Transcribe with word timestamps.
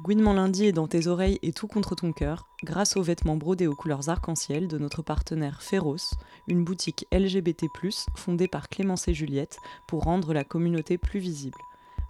Gouinement 0.00 0.32
lundi 0.32 0.64
est 0.64 0.72
dans 0.72 0.88
tes 0.88 1.06
oreilles 1.06 1.38
et 1.42 1.52
tout 1.52 1.68
contre 1.68 1.94
ton 1.94 2.12
cœur, 2.12 2.48
grâce 2.64 2.96
aux 2.96 3.02
vêtements 3.02 3.36
brodés 3.36 3.66
aux 3.66 3.76
couleurs 3.76 4.08
arc-en-ciel 4.08 4.66
de 4.66 4.78
notre 4.78 5.02
partenaire 5.02 5.62
Féroce, 5.62 6.14
une 6.48 6.64
boutique 6.64 7.06
LGBT+, 7.12 7.68
fondée 8.16 8.48
par 8.48 8.68
Clémence 8.68 9.06
et 9.08 9.14
Juliette 9.14 9.58
pour 9.86 10.04
rendre 10.04 10.32
la 10.32 10.44
communauté 10.44 10.96
plus 10.96 11.20
visible. 11.20 11.58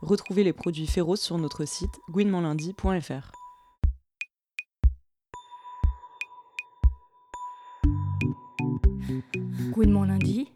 Retrouvez 0.00 0.44
les 0.44 0.52
produits 0.52 0.86
Féroce 0.86 1.20
sur 1.20 1.38
notre 1.38 1.64
site 1.64 2.00
lundi. 10.04 10.52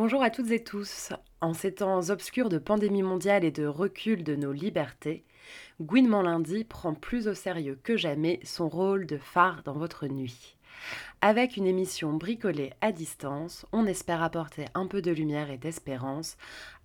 Bonjour 0.00 0.22
à 0.22 0.30
toutes 0.30 0.52
et 0.52 0.62
tous. 0.62 1.12
En 1.40 1.54
ces 1.54 1.74
temps 1.74 2.10
obscurs 2.10 2.48
de 2.48 2.58
pandémie 2.58 3.02
mondiale 3.02 3.42
et 3.42 3.50
de 3.50 3.66
recul 3.66 4.22
de 4.22 4.36
nos 4.36 4.52
libertés, 4.52 5.24
Gouinement 5.80 6.22
Lundi 6.22 6.62
prend 6.62 6.94
plus 6.94 7.26
au 7.26 7.34
sérieux 7.34 7.76
que 7.82 7.96
jamais 7.96 8.38
son 8.44 8.68
rôle 8.68 9.06
de 9.06 9.18
phare 9.18 9.64
dans 9.64 9.72
votre 9.72 10.06
nuit. 10.06 10.56
Avec 11.20 11.56
une 11.56 11.66
émission 11.66 12.12
bricolée 12.12 12.72
à 12.80 12.92
distance, 12.92 13.66
on 13.72 13.86
espère 13.86 14.22
apporter 14.22 14.66
un 14.74 14.86
peu 14.86 15.02
de 15.02 15.10
lumière 15.10 15.50
et 15.50 15.58
d'espérance 15.58 16.36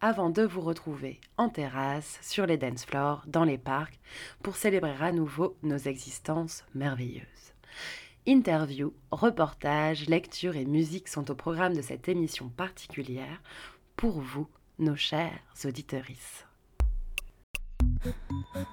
avant 0.01 0.31
de 0.31 0.41
vous 0.41 0.61
retrouver 0.61 1.21
en 1.37 1.49
terrasse, 1.49 2.17
sur 2.23 2.47
les 2.47 2.57
dance 2.57 2.83
floors, 2.83 3.21
dans 3.27 3.43
les 3.43 3.59
parcs, 3.59 3.99
pour 4.41 4.55
célébrer 4.55 4.95
à 4.99 5.11
nouveau 5.11 5.55
nos 5.61 5.77
existences 5.77 6.65
merveilleuses. 6.73 7.52
Interviews, 8.25 8.93
reportages, 9.11 10.07
lectures 10.07 10.55
et 10.55 10.63
musique 10.63 11.09
sont 11.09 11.29
au 11.29 11.35
programme 11.35 11.75
de 11.75 11.81
cette 11.81 12.07
émission 12.07 12.47
particulière 12.47 13.41
pour 13.97 14.21
vous, 14.21 14.47
nos 14.79 14.95
chers 14.95 15.41
auditorices. 15.65 16.45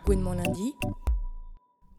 Gouinement 0.07 0.35
lundi. 0.35 0.75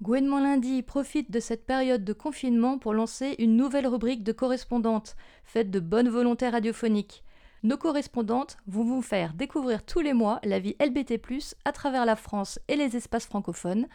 Lundi 0.07 0.81
profite 0.81 1.29
de 1.29 1.41
cette 1.41 1.65
période 1.65 2.05
de 2.05 2.13
confinement 2.13 2.77
pour 2.77 2.93
lancer 2.93 3.35
une 3.37 3.57
nouvelle 3.57 3.87
rubrique 3.87 4.23
de 4.23 4.31
correspondantes, 4.31 5.17
faite 5.43 5.69
de 5.69 5.81
bonne 5.81 6.07
volonté 6.07 6.47
radiophonique. 6.47 7.21
Nos 7.63 7.77
correspondantes 7.77 8.55
vont 8.65 8.85
vous 8.85 9.01
faire 9.01 9.33
découvrir 9.33 9.85
tous 9.85 9.99
les 9.99 10.13
mois 10.13 10.39
la 10.43 10.59
vie 10.59 10.77
LBT, 10.79 11.19
à 11.65 11.73
travers 11.73 12.05
la 12.05 12.15
France 12.15 12.59
et 12.69 12.77
les 12.77 12.95
espaces 12.95 13.25
francophones, 13.25 13.87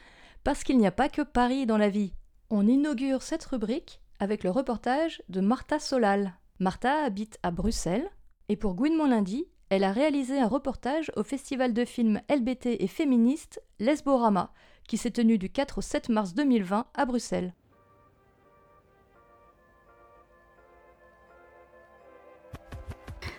parce 0.45 0.63
qu'il 0.63 0.77
n'y 0.77 0.87
a 0.87 0.93
pas 0.93 1.09
que 1.09 1.23
Paris 1.23 1.65
dans 1.65 1.79
la 1.79 1.89
vie. 1.89 2.13
On 2.48 2.69
inaugure 2.69 3.22
cette 3.22 3.44
rubrique 3.44 4.00
avec 4.20 4.44
le 4.44 4.50
reportage 4.50 5.20
de 5.28 5.41
Martha 5.41 5.80
Solal. 5.80 6.34
Martha 6.61 7.02
habite 7.02 7.39
à 7.42 7.50
Bruxelles 7.50 8.08
et 8.48 8.55
pour 8.55 8.75
Gouinement 8.75 9.08
lundi, 9.08 9.47
elle 9.69 9.83
a 9.83 9.91
réalisé 9.91 10.39
un 10.39 10.47
reportage 10.47 11.11
au 11.17 11.24
festival 11.24 11.72
de 11.72 11.84
films 11.84 12.20
LBT 12.30 12.77
et 12.78 12.86
féministe 12.86 13.61
Lesborama, 13.80 14.52
qui 14.86 14.97
s'est 14.97 15.11
tenu 15.11 15.39
du 15.39 15.50
4 15.50 15.78
au 15.78 15.80
7 15.80 16.08
mars 16.08 16.34
2020 16.34 16.86
à 16.94 17.05
Bruxelles. 17.05 17.52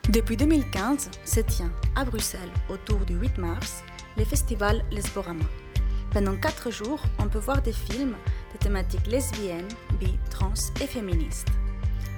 Depuis 0.09 0.35
2015, 0.35 1.11
se 1.23 1.39
tient 1.39 1.71
à 1.95 2.03
Bruxelles, 2.03 2.51
autour 2.69 2.99
du 3.05 3.15
8 3.15 3.37
mars, 3.37 3.83
le 4.17 4.25
festival 4.25 4.83
Lesborama. 4.91 5.45
Pendant 6.11 6.37
quatre 6.37 6.71
jours, 6.71 7.01
on 7.19 7.27
peut 7.27 7.39
voir 7.39 7.61
des 7.61 7.73
films 7.73 8.15
de 8.53 8.57
thématiques 8.57 9.07
lesbiennes, 9.07 9.67
bi, 9.99 10.17
trans 10.29 10.53
et 10.81 10.87
féministes. 10.87 11.49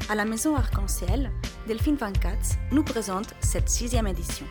À 0.09 0.15
la 0.15 0.25
Maison 0.25 0.55
Arc-en-Ciel, 0.55 1.31
Delphine 1.67 1.95
Van 1.95 2.11
Katz 2.11 2.57
nous 2.71 2.83
présente 2.83 3.33
cette 3.41 3.69
sixième 3.69 4.07
édition. 4.07 4.45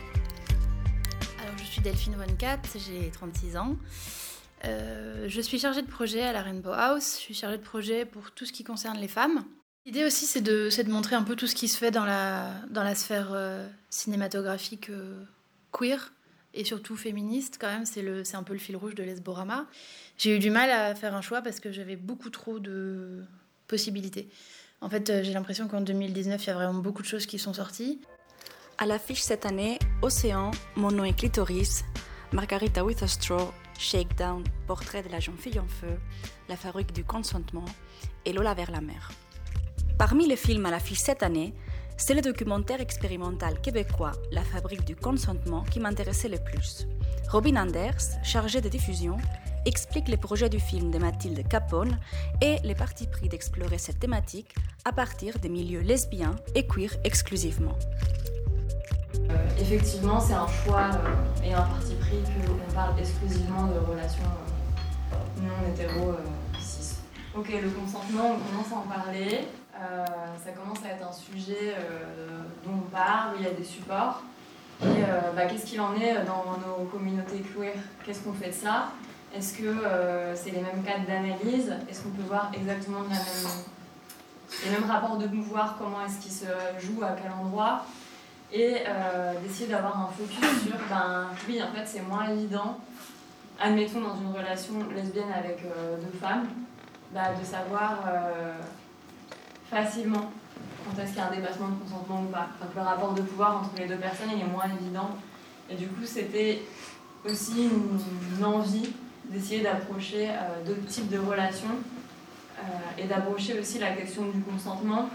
Alors, 1.43 1.57
je 1.59 1.65
suis 1.65 1.81
Delphine 1.81 2.15
Van 2.17 2.35
Katz, 2.37 2.77
j'ai 2.87 3.11
36 3.11 3.57
ans. 3.57 3.77
Euh, 4.65 5.27
je 5.29 5.41
suis 5.41 5.59
chargée 5.59 5.83
de 5.83 5.91
projet 5.91 6.23
à 6.23 6.33
la 6.33 6.43
Rainbow 6.43 6.73
House. 6.73 7.15
Je 7.17 7.23
suis 7.23 7.35
chargée 7.35 7.59
de 7.59 7.63
projet 7.63 8.05
pour 8.05 8.33
tout 8.33 8.45
ce 8.45 8.53
qui 8.53 8.65
concerne 8.65 8.99
les 8.99 9.09
femmes. 9.09 9.45
L'idée 9.87 10.05
aussi, 10.05 10.27
c'est 10.27 10.43
de, 10.43 10.69
montrer 10.91 11.17
un 11.17 11.23
peu 11.23 11.37
tout 11.37 11.47
ce 11.47 11.55
qui 11.55 11.69
se 11.69 11.79
fait 11.79 11.91
dans 11.91 12.05
la, 12.05 12.51
dans 12.71 12.83
la 12.83 12.95
sphère 12.95 13.31
euh, 13.33 13.67
cinématographique 13.89 14.91
euh, 14.91 15.25
queer 15.73 16.13
et 16.55 16.65
surtout 16.65 16.97
féministe 16.97 17.59
quand 17.61 17.69
même. 17.69 17.85
C'est 17.87 18.35
un 18.35 18.43
peu 18.43 18.53
le 18.53 18.59
fil 18.59 18.77
rouge 18.77 18.95
de 18.95 19.03
l'Esborama. 19.03 19.67
J'ai 20.17 20.37
eu 20.37 20.39
du 20.39 20.51
mal 20.51 20.71
à 20.71 20.95
faire 20.95 21.15
un 21.15 21.21
choix 21.21 21.43
parce 21.43 21.61
que 21.61 21.73
j'avais 21.73 21.97
beaucoup 21.97 22.31
trop 22.31 22.59
de 22.59 23.25
possibilités. 23.67 24.29
En 24.81 24.89
fait, 24.89 25.23
j'ai 25.23 25.33
l'impression 25.33 25.69
qu'en 25.69 25.81
2019, 25.81 26.43
il 26.43 26.47
y 26.47 26.51
a 26.51 26.55
vraiment 26.55 26.75
beaucoup 26.75 27.03
de 27.03 27.09
choses 27.09 27.27
qui 27.27 27.39
sont 27.39 27.53
sorties. 27.53 28.01
À 28.79 28.87
l'affiche 28.87 29.23
cette 29.23 29.45
année, 29.45 29.79
Océan, 30.03 30.53
Mon 30.77 30.93
nom 30.93 31.03
est 31.03 31.13
Clitoris, 31.17 31.85
Margarita 32.33 32.85
with 32.85 33.03
a 33.03 33.09
Straw, 33.09 33.53
Shakedown, 33.77 34.45
Portrait 34.69 35.03
de 35.03 35.09
la 35.09 35.19
jeune 35.19 35.37
fille 35.37 35.59
en 35.59 35.67
feu, 35.67 35.99
La 36.49 36.57
fabrique 36.57 36.93
du 36.93 37.03
consentement 37.03 37.65
et 38.25 38.33
Lola 38.33 38.55
vers 38.55 38.71
la 38.71 38.81
mer. 38.81 39.11
Parmi 39.99 40.29
les 40.29 40.37
films 40.37 40.65
à 40.67 40.71
l'affiche 40.71 41.01
cette 41.01 41.25
année, 41.25 41.55
c'est 41.99 42.15
le 42.15 42.23
documentaire 42.23 42.81
expérimental 42.81 43.61
québécois 43.61 44.13
La 44.33 44.43
fabrique 44.43 44.85
du 44.85 44.97
consentement 44.97 45.65
qui 45.65 45.81
m'intéressait 45.81 46.29
le 46.29 46.39
plus. 46.39 46.87
Robin 47.31 47.57
Anders, 47.57 48.23
chargé 48.23 48.61
de 48.61 48.69
diffusion, 48.69 49.19
explique 49.67 50.09
les 50.09 50.17
projets 50.17 50.49
du 50.49 50.61
film 50.61 50.91
de 50.91 50.99
Mathilde 50.99 51.47
Capone 51.47 51.99
et 52.41 52.57
les 52.65 52.75
partis 52.75 53.09
pris 53.09 53.29
d'explorer 53.29 53.79
cette 53.79 53.99
thématique 53.99 54.55
à 54.85 54.93
partir 54.93 55.39
des 55.41 55.49
milieux 55.49 55.81
lesbiens 55.81 56.37
et 56.55 56.67
queer 56.67 56.91
exclusivement. 57.05 57.77
Euh, 59.31 59.35
effectivement, 59.61 60.21
c'est 60.21 60.35
un 60.35 60.47
choix 60.47 60.91
euh, 60.95 61.45
et 61.45 61.53
un 61.53 61.63
parti 61.63 61.95
pris 61.97 62.23
qu'on 62.23 62.75
parle 62.75 62.99
exclusivement 62.99 63.67
de 63.67 63.79
relations 63.81 64.23
euh, 65.13 65.43
non 65.43 65.69
hétéro 65.75 66.15
cis. 66.61 66.95
Ok, 67.37 67.49
le 67.49 67.69
consentement, 67.71 68.37
on 68.37 68.39
commence 68.39 68.73
à 68.73 68.77
en 68.77 68.89
parler. 68.89 69.41
Ça 70.45 70.51
commence 70.53 70.85
à 70.85 70.89
être 70.89 71.07
un 71.09 71.13
sujet 71.13 71.77
dont 72.65 72.75
on 72.75 72.91
parle, 72.91 73.37
il 73.39 73.45
y 73.45 73.49
a 73.49 73.53
des 73.53 73.65
supports. 73.65 74.23
Et 74.83 75.03
bah, 75.35 75.47
qu'est-ce 75.47 75.67
qu'il 75.67 75.81
en 75.81 75.95
est 75.95 76.15
dans 76.25 76.57
nos 76.67 76.85
communautés 76.85 77.41
queer? 77.41 77.75
Qu'est-ce 78.05 78.23
qu'on 78.23 78.33
fait 78.33 78.49
de 78.49 78.55
ça? 78.55 78.89
Est-ce 79.35 79.59
que 79.59 79.75
c'est 80.35 80.51
les 80.51 80.61
mêmes 80.61 80.83
cadres 80.85 81.07
d'analyse? 81.07 81.73
Est-ce 81.89 82.03
qu'on 82.03 82.11
peut 82.11 82.23
voir 82.23 82.51
exactement 82.55 83.03
la 83.03 83.09
même, 83.09 83.51
les 84.65 84.71
mêmes 84.71 84.91
rapports 84.91 85.17
de 85.17 85.27
pouvoir? 85.27 85.77
Comment 85.79 86.05
est-ce 86.05 86.19
qu'ils 86.21 86.33
se 86.33 86.47
jouent? 86.81 87.03
À 87.03 87.17
quel 87.21 87.31
endroit? 87.33 87.85
Et 88.51 88.79
euh, 88.87 89.35
d'essayer 89.43 89.67
d'avoir 89.67 90.01
un 90.01 90.07
focus 90.07 90.63
sur, 90.63 90.77
ben 90.89 91.27
oui, 91.47 91.63
en 91.63 91.71
fait, 91.71 91.85
c'est 91.85 92.01
moins 92.01 92.31
évident, 92.31 92.79
admettons 93.61 94.01
dans 94.01 94.17
une 94.17 94.33
relation 94.33 94.73
lesbienne 94.95 95.31
avec 95.37 95.59
euh, 95.67 95.99
deux 95.99 96.19
femmes, 96.19 96.49
bah, 97.13 97.35
de 97.39 97.45
savoir 97.45 97.99
euh, 98.09 98.55
facilement 99.71 100.33
quand 100.85 101.03
est-ce 101.03 101.11
qu'il 101.11 101.19
y 101.19 101.21
a 101.21 101.29
un 101.29 101.35
dépassement 101.35 101.69
de 101.69 101.75
consentement 101.83 102.23
ou 102.23 102.27
pas. 102.27 102.49
Enfin, 102.59 102.69
le 102.75 102.83
rapport 102.83 103.13
de 103.13 103.23
pouvoir 103.23 103.59
entre 103.59 103.71
les 103.79 103.87
deux 103.87 103.97
personnes 103.97 104.31
il 104.35 104.41
est 104.41 104.47
moins 104.47 104.65
évident. 104.81 105.11
Et 105.71 105.75
du 105.75 105.87
coup, 105.89 106.05
c'était 106.05 106.63
aussi 107.29 107.69
une, 107.69 108.45
envie 108.45 108.91
d'essayer 109.25 109.63
d'approcher 109.63 110.31
d'autres 110.65 110.87
types 110.87 111.11
de 111.11 111.19
relations 111.19 111.77
et 112.97 113.05
d'approcher 113.05 113.61
aussi 113.61 113.79
la 113.79 113.91
question 113.93 114.31
du 114.31 114.41
consentement 114.41 115.11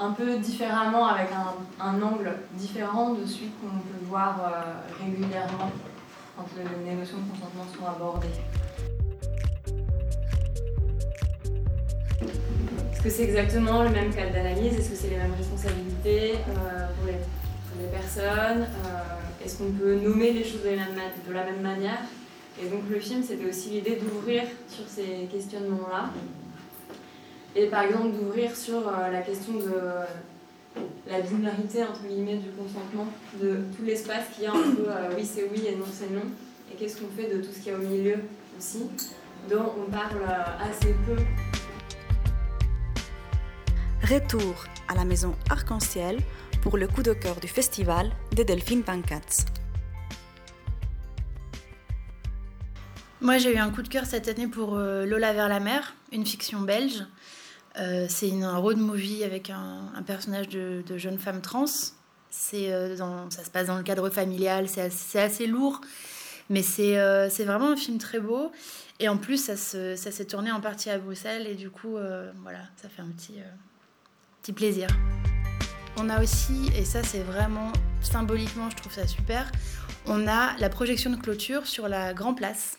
un 0.00 0.12
peu 0.12 0.38
différemment, 0.38 1.06
avec 1.06 1.28
un, 1.78 2.02
angle 2.02 2.32
différent 2.54 3.12
de 3.12 3.26
celui 3.26 3.50
qu'on 3.60 3.68
peut 3.68 4.04
voir 4.08 4.40
euh, 4.40 5.04
régulièrement 5.04 5.70
quand 6.36 6.46
le, 6.56 6.62
les 6.86 6.94
notions 6.96 7.18
de 7.18 7.30
consentement 7.30 7.66
sont 7.78 7.86
abordées. 7.86 8.28
Est-ce 13.00 13.08
que 13.08 13.14
c'est 13.14 13.28
exactement 13.30 13.82
le 13.82 13.88
même 13.88 14.14
cadre 14.14 14.30
d'analyse? 14.30 14.74
Est-ce 14.78 14.90
que 14.90 14.94
c'est 14.94 15.08
les 15.08 15.16
mêmes 15.16 15.32
responsabilités 15.34 16.34
euh, 16.34 16.86
pour, 16.98 17.06
les, 17.06 17.88
personnes? 17.88 18.66
Euh, 18.84 19.42
Est-ce 19.42 19.56
qu'on 19.56 19.72
peut 19.72 19.94
nommer 19.94 20.32
les 20.32 20.44
choses 20.44 20.60
de 20.62 21.32
la 21.32 21.44
même, 21.46 21.62
manière? 21.62 22.00
Et 22.62 22.68
donc 22.68 22.82
le 22.90 23.00
film, 23.00 23.22
c'était 23.22 23.48
aussi 23.48 23.70
l'idée 23.70 23.96
d'ouvrir 23.96 24.42
sur 24.68 24.84
ces 24.86 25.26
questionnements-là. 25.32 26.10
Et 27.56 27.68
par 27.68 27.84
exemple 27.84 28.18
d'ouvrir 28.18 28.54
sur 28.54 28.86
euh, 28.86 29.10
la 29.10 29.22
question 29.22 29.54
de 29.54 30.82
la 31.10 31.22
binarité 31.22 31.82
entre 31.82 32.02
guillemets 32.06 32.36
du 32.36 32.50
consentement, 32.50 33.06
de 33.40 33.62
tout 33.74 33.82
l'espace 33.82 34.24
qu'il 34.34 34.44
y 34.44 34.46
a 34.46 34.52
entre 34.52 35.16
oui 35.16 35.24
c'est 35.24 35.48
oui 35.50 35.62
et 35.66 35.74
non 35.74 35.86
c'est 35.90 36.12
non, 36.12 36.24
et 36.70 36.76
qu'est-ce 36.76 37.00
qu'on 37.00 37.08
fait 37.08 37.34
de 37.34 37.40
tout 37.40 37.50
ce 37.50 37.60
qu'il 37.60 37.72
y 37.72 37.74
a 37.74 37.78
au 37.78 37.82
milieu 37.82 38.16
aussi, 38.58 38.90
dont 39.50 39.72
on 39.78 39.90
parle 39.90 40.20
assez 40.60 40.94
peu. 41.06 41.16
Retour 44.10 44.64
à 44.88 44.96
la 44.96 45.04
maison 45.04 45.36
Arc-en-Ciel 45.50 46.18
pour 46.62 46.76
le 46.76 46.88
coup 46.88 47.04
de 47.04 47.12
cœur 47.12 47.38
du 47.38 47.46
festival 47.46 48.10
de 48.36 48.42
Delphine 48.42 48.82
Pancatz. 48.82 49.44
Moi, 53.20 53.38
j'ai 53.38 53.54
eu 53.54 53.58
un 53.58 53.70
coup 53.70 53.82
de 53.82 53.88
cœur 53.88 54.06
cette 54.06 54.26
année 54.26 54.48
pour 54.48 54.74
euh, 54.74 55.06
Lola 55.06 55.32
vers 55.32 55.48
la 55.48 55.60
mer, 55.60 55.94
une 56.10 56.26
fiction 56.26 56.62
belge. 56.62 57.06
Euh, 57.78 58.06
c'est 58.08 58.32
un 58.42 58.56
road 58.56 58.78
movie 58.78 59.22
avec 59.22 59.48
un, 59.48 60.02
personnage 60.04 60.48
de, 60.48 60.82
jeune 60.96 61.20
femme 61.20 61.40
trans. 61.40 61.66
C'est 62.30 62.72
euh, 62.72 62.96
ça 63.30 63.44
se 63.44 63.50
passe 63.50 63.68
dans 63.68 63.76
le 63.76 63.84
cadre 63.84 64.10
familial, 64.10 64.68
c'est 64.68 64.80
assez, 64.80 65.20
assez, 65.20 65.46
lourd, 65.46 65.80
mais 66.48 66.62
c'est 66.62 66.96
vraiment 67.44 67.70
un 67.70 67.76
film 67.76 67.98
très 67.98 68.18
beau. 68.18 68.50
Et 68.98 69.08
en 69.08 69.18
plus, 69.18 69.44
ça 69.44 69.54
s'est 69.56 70.24
tourné 70.24 70.50
en 70.50 70.60
partie 70.60 70.90
à 70.90 70.98
Bruxelles, 70.98 71.46
et 71.46 71.54
du 71.54 71.70
coup, 71.70 71.96
voilà, 72.42 72.62
ça 72.76 72.88
fait 72.88 73.02
un 73.02 73.08
petit, 73.16 73.34
petit 74.42 74.52
plaisir. 74.52 74.88
On 75.96 76.08
a 76.08 76.22
aussi, 76.22 76.70
et 76.76 76.84
ça 76.84 77.02
c'est 77.02 77.22
vraiment 77.22 77.72
symboliquement, 78.00 78.70
je 78.70 78.76
trouve 78.76 78.92
ça 78.92 79.06
super, 79.06 79.50
on 80.06 80.26
a 80.26 80.56
la 80.58 80.68
projection 80.68 81.10
de 81.10 81.16
clôture 81.16 81.66
sur 81.66 81.88
la 81.88 82.14
Grand 82.14 82.34
Place 82.34 82.78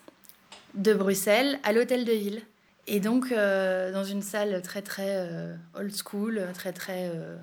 de 0.73 0.93
Bruxelles 0.93 1.59
à 1.63 1.73
l'hôtel 1.73 2.05
de 2.05 2.13
ville. 2.13 2.41
Et 2.87 2.99
donc, 2.99 3.31
euh, 3.31 3.91
dans 3.91 4.03
une 4.03 4.21
salle 4.21 4.61
très, 4.63 4.81
très 4.81 5.15
euh, 5.17 5.55
old 5.75 5.93
school, 5.93 6.41
très, 6.53 6.73
très 6.73 7.09
euh, 7.13 7.37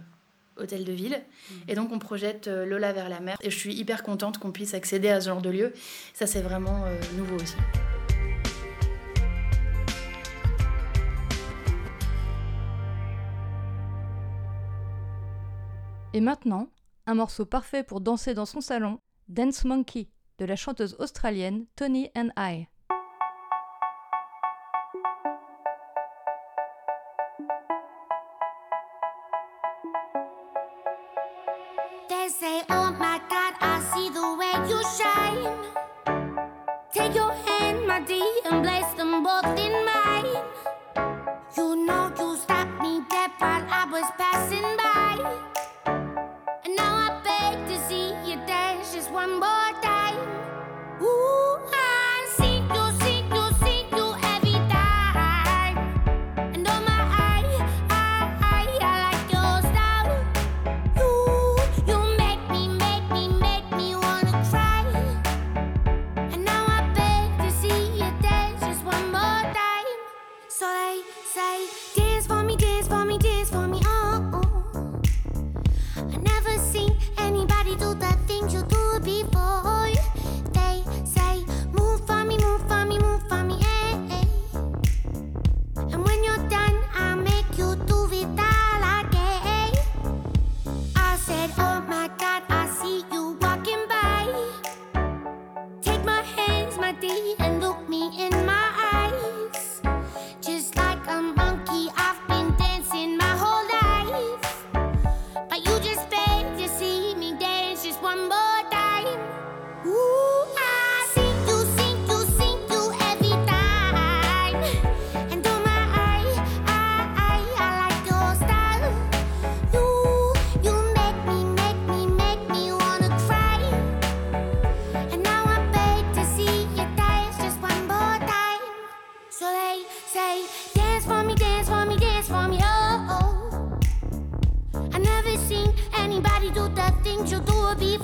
hôtel 0.57 0.85
de 0.85 0.93
ville. 0.93 1.21
Et 1.69 1.75
donc, 1.75 1.93
on 1.93 1.99
projette 1.99 2.49
Lola 2.49 2.93
vers 2.93 3.09
la 3.09 3.21
mer. 3.21 3.37
Et 3.41 3.51
je 3.51 3.57
suis 3.57 3.75
hyper 3.75 4.03
contente 4.03 4.39
qu'on 4.39 4.51
puisse 4.51 4.75
accéder 4.75 5.09
à 5.09 5.21
ce 5.21 5.29
genre 5.29 5.43
de 5.43 5.51
lieu. 5.51 5.73
Ça, 6.13 6.27
c'est 6.27 6.43
vraiment 6.43 6.85
nouveau 7.17 7.37
aussi. 7.37 7.57
Et 16.15 16.21
maintenant, 16.21 16.69
un 17.07 17.15
morceau 17.15 17.45
parfait 17.45 17.85
pour 17.85 18.01
danser 18.01 18.33
dans 18.33 18.47
son 18.47 18.63
salon, 18.63 18.99
Dance 19.29 19.65
Monkey, 19.65 20.09
de 20.39 20.47
la 20.47 20.57
chanteuse 20.57 20.97
australienne 20.99 21.67
Tony 21.77 22.11
and 22.17 22.31
I. 22.39 22.67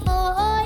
for 0.03 0.64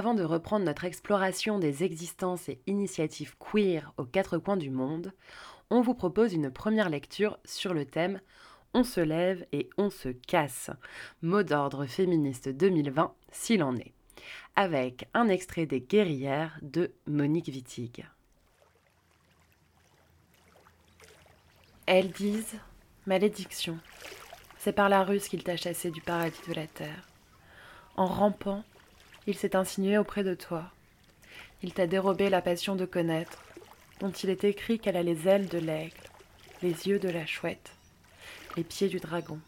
Avant 0.00 0.14
de 0.14 0.24
reprendre 0.24 0.64
notre 0.64 0.86
exploration 0.86 1.58
des 1.58 1.84
existences 1.84 2.48
et 2.48 2.58
initiatives 2.66 3.36
queer 3.36 3.92
aux 3.98 4.06
quatre 4.06 4.38
coins 4.38 4.56
du 4.56 4.70
monde, 4.70 5.12
on 5.68 5.82
vous 5.82 5.92
propose 5.92 6.32
une 6.32 6.50
première 6.50 6.88
lecture 6.88 7.38
sur 7.44 7.74
le 7.74 7.84
thème 7.84 8.22
On 8.72 8.82
se 8.82 9.02
lève 9.02 9.44
et 9.52 9.68
on 9.76 9.90
se 9.90 10.08
casse, 10.08 10.70
mot 11.20 11.42
d'ordre 11.42 11.84
féministe 11.84 12.48
2020 12.48 13.12
s'il 13.30 13.62
en 13.62 13.76
est, 13.76 13.92
avec 14.56 15.06
un 15.12 15.28
extrait 15.28 15.66
des 15.66 15.82
guerrières 15.82 16.58
de 16.62 16.92
Monique 17.06 17.48
Wittig. 17.48 18.08
Elles 21.84 22.10
disent 22.10 22.58
Malédiction, 23.04 23.78
c'est 24.56 24.72
par 24.72 24.88
la 24.88 25.04
ruse 25.04 25.28
qu'il 25.28 25.44
t'a 25.44 25.58
chassé 25.58 25.90
du 25.90 26.00
paradis 26.00 26.40
de 26.48 26.54
la 26.54 26.66
terre. 26.66 27.06
En 27.98 28.06
rampant, 28.06 28.64
Il 29.30 29.38
s'est 29.38 29.54
insinué 29.54 29.96
auprès 29.96 30.24
de 30.24 30.34
toi. 30.34 30.64
Il 31.62 31.72
t'a 31.72 31.86
dérobé 31.86 32.30
la 32.30 32.42
passion 32.42 32.74
de 32.74 32.84
connaître, 32.84 33.44
dont 34.00 34.10
il 34.10 34.28
est 34.28 34.42
écrit 34.42 34.80
qu'elle 34.80 34.96
a 34.96 35.04
les 35.04 35.28
ailes 35.28 35.46
de 35.46 35.58
l'aigle, 35.58 36.02
les 36.62 36.88
yeux 36.88 36.98
de 36.98 37.08
la 37.08 37.26
chouette, 37.26 37.70
les 38.56 38.64
pieds 38.64 38.88
du 38.88 38.98
dragon. 38.98 39.38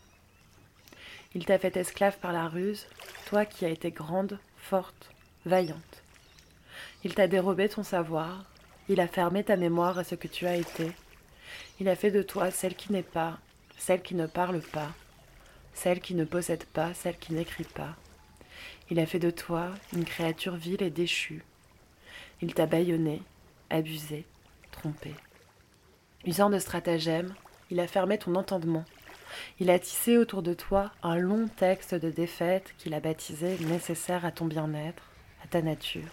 Il 1.35 1.45
t'a 1.45 1.59
fait 1.59 1.77
esclave 1.77 2.17
par 2.19 2.33
la 2.33 2.47
ruse, 2.47 2.87
toi 3.27 3.45
qui 3.45 3.65
as 3.65 3.71
été 3.71 3.91
grande, 3.91 4.39
forte, 4.57 5.11
vaillante. 5.47 6.05
Il 7.03 7.17
t'a 7.17 7.27
dérobé 7.27 7.69
ton 7.69 7.83
savoir, 7.83 8.45
il 8.89 9.01
a 9.01 9.09
fermé 9.09 9.43
ta 9.43 9.57
mémoire 9.57 9.99
à 9.99 10.05
ce 10.05 10.15
que 10.15 10.29
tu 10.29 10.47
as 10.47 10.55
été. 10.55 10.93
Il 11.81 11.89
a 11.89 11.97
fait 11.97 12.12
de 12.12 12.23
toi 12.23 12.53
celle 12.53 12.77
qui 12.77 12.93
n'est 12.93 13.03
pas, 13.03 13.41
celle 13.79 14.03
qui 14.03 14.15
ne 14.15 14.29
parle 14.29 14.61
pas, 14.61 14.93
celle 15.75 16.01
qui 16.01 16.15
ne 16.15 16.25
possède 16.25 16.67
pas, 16.67 16.95
celle 16.95 17.19
qui 17.19 17.33
n'écrit 17.33 17.65
pas. 17.65 17.97
Il 18.91 18.99
a 19.01 19.07
fait 19.07 19.19
de 19.19 19.31
toi 19.31 19.71
une 19.93 20.05
créature 20.05 20.57
vile 20.57 20.83
et 20.83 20.91
déchue. 20.91 21.45
Il 22.41 22.55
t'a 22.55 22.67
bâillonné, 22.67 23.23
abusé, 23.71 24.27
trompé. 24.71 25.15
Usant 26.27 26.51
de 26.51 26.59
stratagèmes, 26.59 27.35
il 27.71 27.81
a 27.81 27.87
fermé 27.87 28.19
ton 28.19 28.35
entendement. 28.35 28.85
Il 29.61 29.71
a 29.71 29.79
tissé 29.79 30.19
autour 30.19 30.43
de 30.43 30.55
toi 30.55 30.93
un 31.03 31.17
long 31.17 31.49
texte 31.49 31.95
de 31.95 32.11
défaite 32.11 32.75
qu'il 32.79 32.95
a 32.95 33.01
baptisé 33.01 33.59
nécessaire 33.61 34.25
à 34.25 34.33
ton 34.33 34.45
bien-être, 34.45 35.05
à 35.43 35.47
ta 35.47 35.62
nature. 35.62 36.11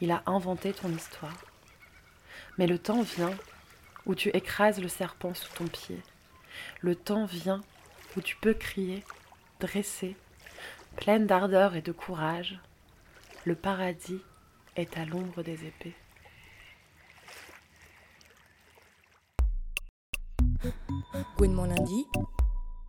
Il 0.00 0.10
a 0.10 0.22
inventé 0.26 0.72
ton 0.72 0.88
histoire. 0.88 1.44
Mais 2.56 2.66
le 2.66 2.78
temps 2.78 3.02
vient 3.02 3.34
où 4.06 4.14
tu 4.14 4.30
écrases 4.30 4.80
le 4.80 4.88
serpent 4.88 5.34
sous 5.34 5.52
ton 5.54 5.66
pied. 5.66 6.00
Le 6.80 6.96
temps 6.96 7.26
vient 7.26 7.62
où 8.16 8.20
tu 8.20 8.36
peux 8.36 8.54
crier, 8.54 9.04
dresser, 9.60 10.16
pleine 11.00 11.26
d'ardeur 11.26 11.76
et 11.76 11.82
de 11.82 11.92
courage. 11.92 12.58
Le 13.44 13.54
paradis 13.54 14.20
est 14.76 14.98
à 14.98 15.04
l'ombre 15.04 15.42
des 15.42 15.64
épées. 15.64 15.94
lundi. 21.40 22.06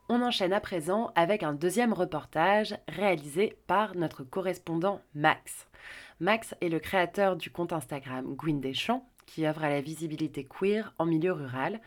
On 0.10 0.24
enchaîne 0.24 0.54
à 0.54 0.60
présent 0.60 1.12
avec 1.16 1.44
un 1.44 1.54
deuxième 1.54 1.94
reportage 1.94 2.76
réalisé 2.88 3.58
par 3.68 3.96
notre 3.96 4.24
correspondant 4.24 5.02
Max. 5.14 5.68
Max 6.20 6.56
est 6.62 6.70
le 6.70 6.80
créateur 6.80 7.36
du 7.36 7.52
compte 7.52 7.74
Instagram 7.74 8.36
Gwyn 8.36 8.60
Deschamps, 8.60 9.08
qui 9.28 9.46
œuvre 9.46 9.64
à 9.64 9.70
la 9.70 9.82
visibilité 9.82 10.46
queer 10.46 10.94
en 10.98 11.06
milieu 11.06 11.32
rural, 11.32 11.80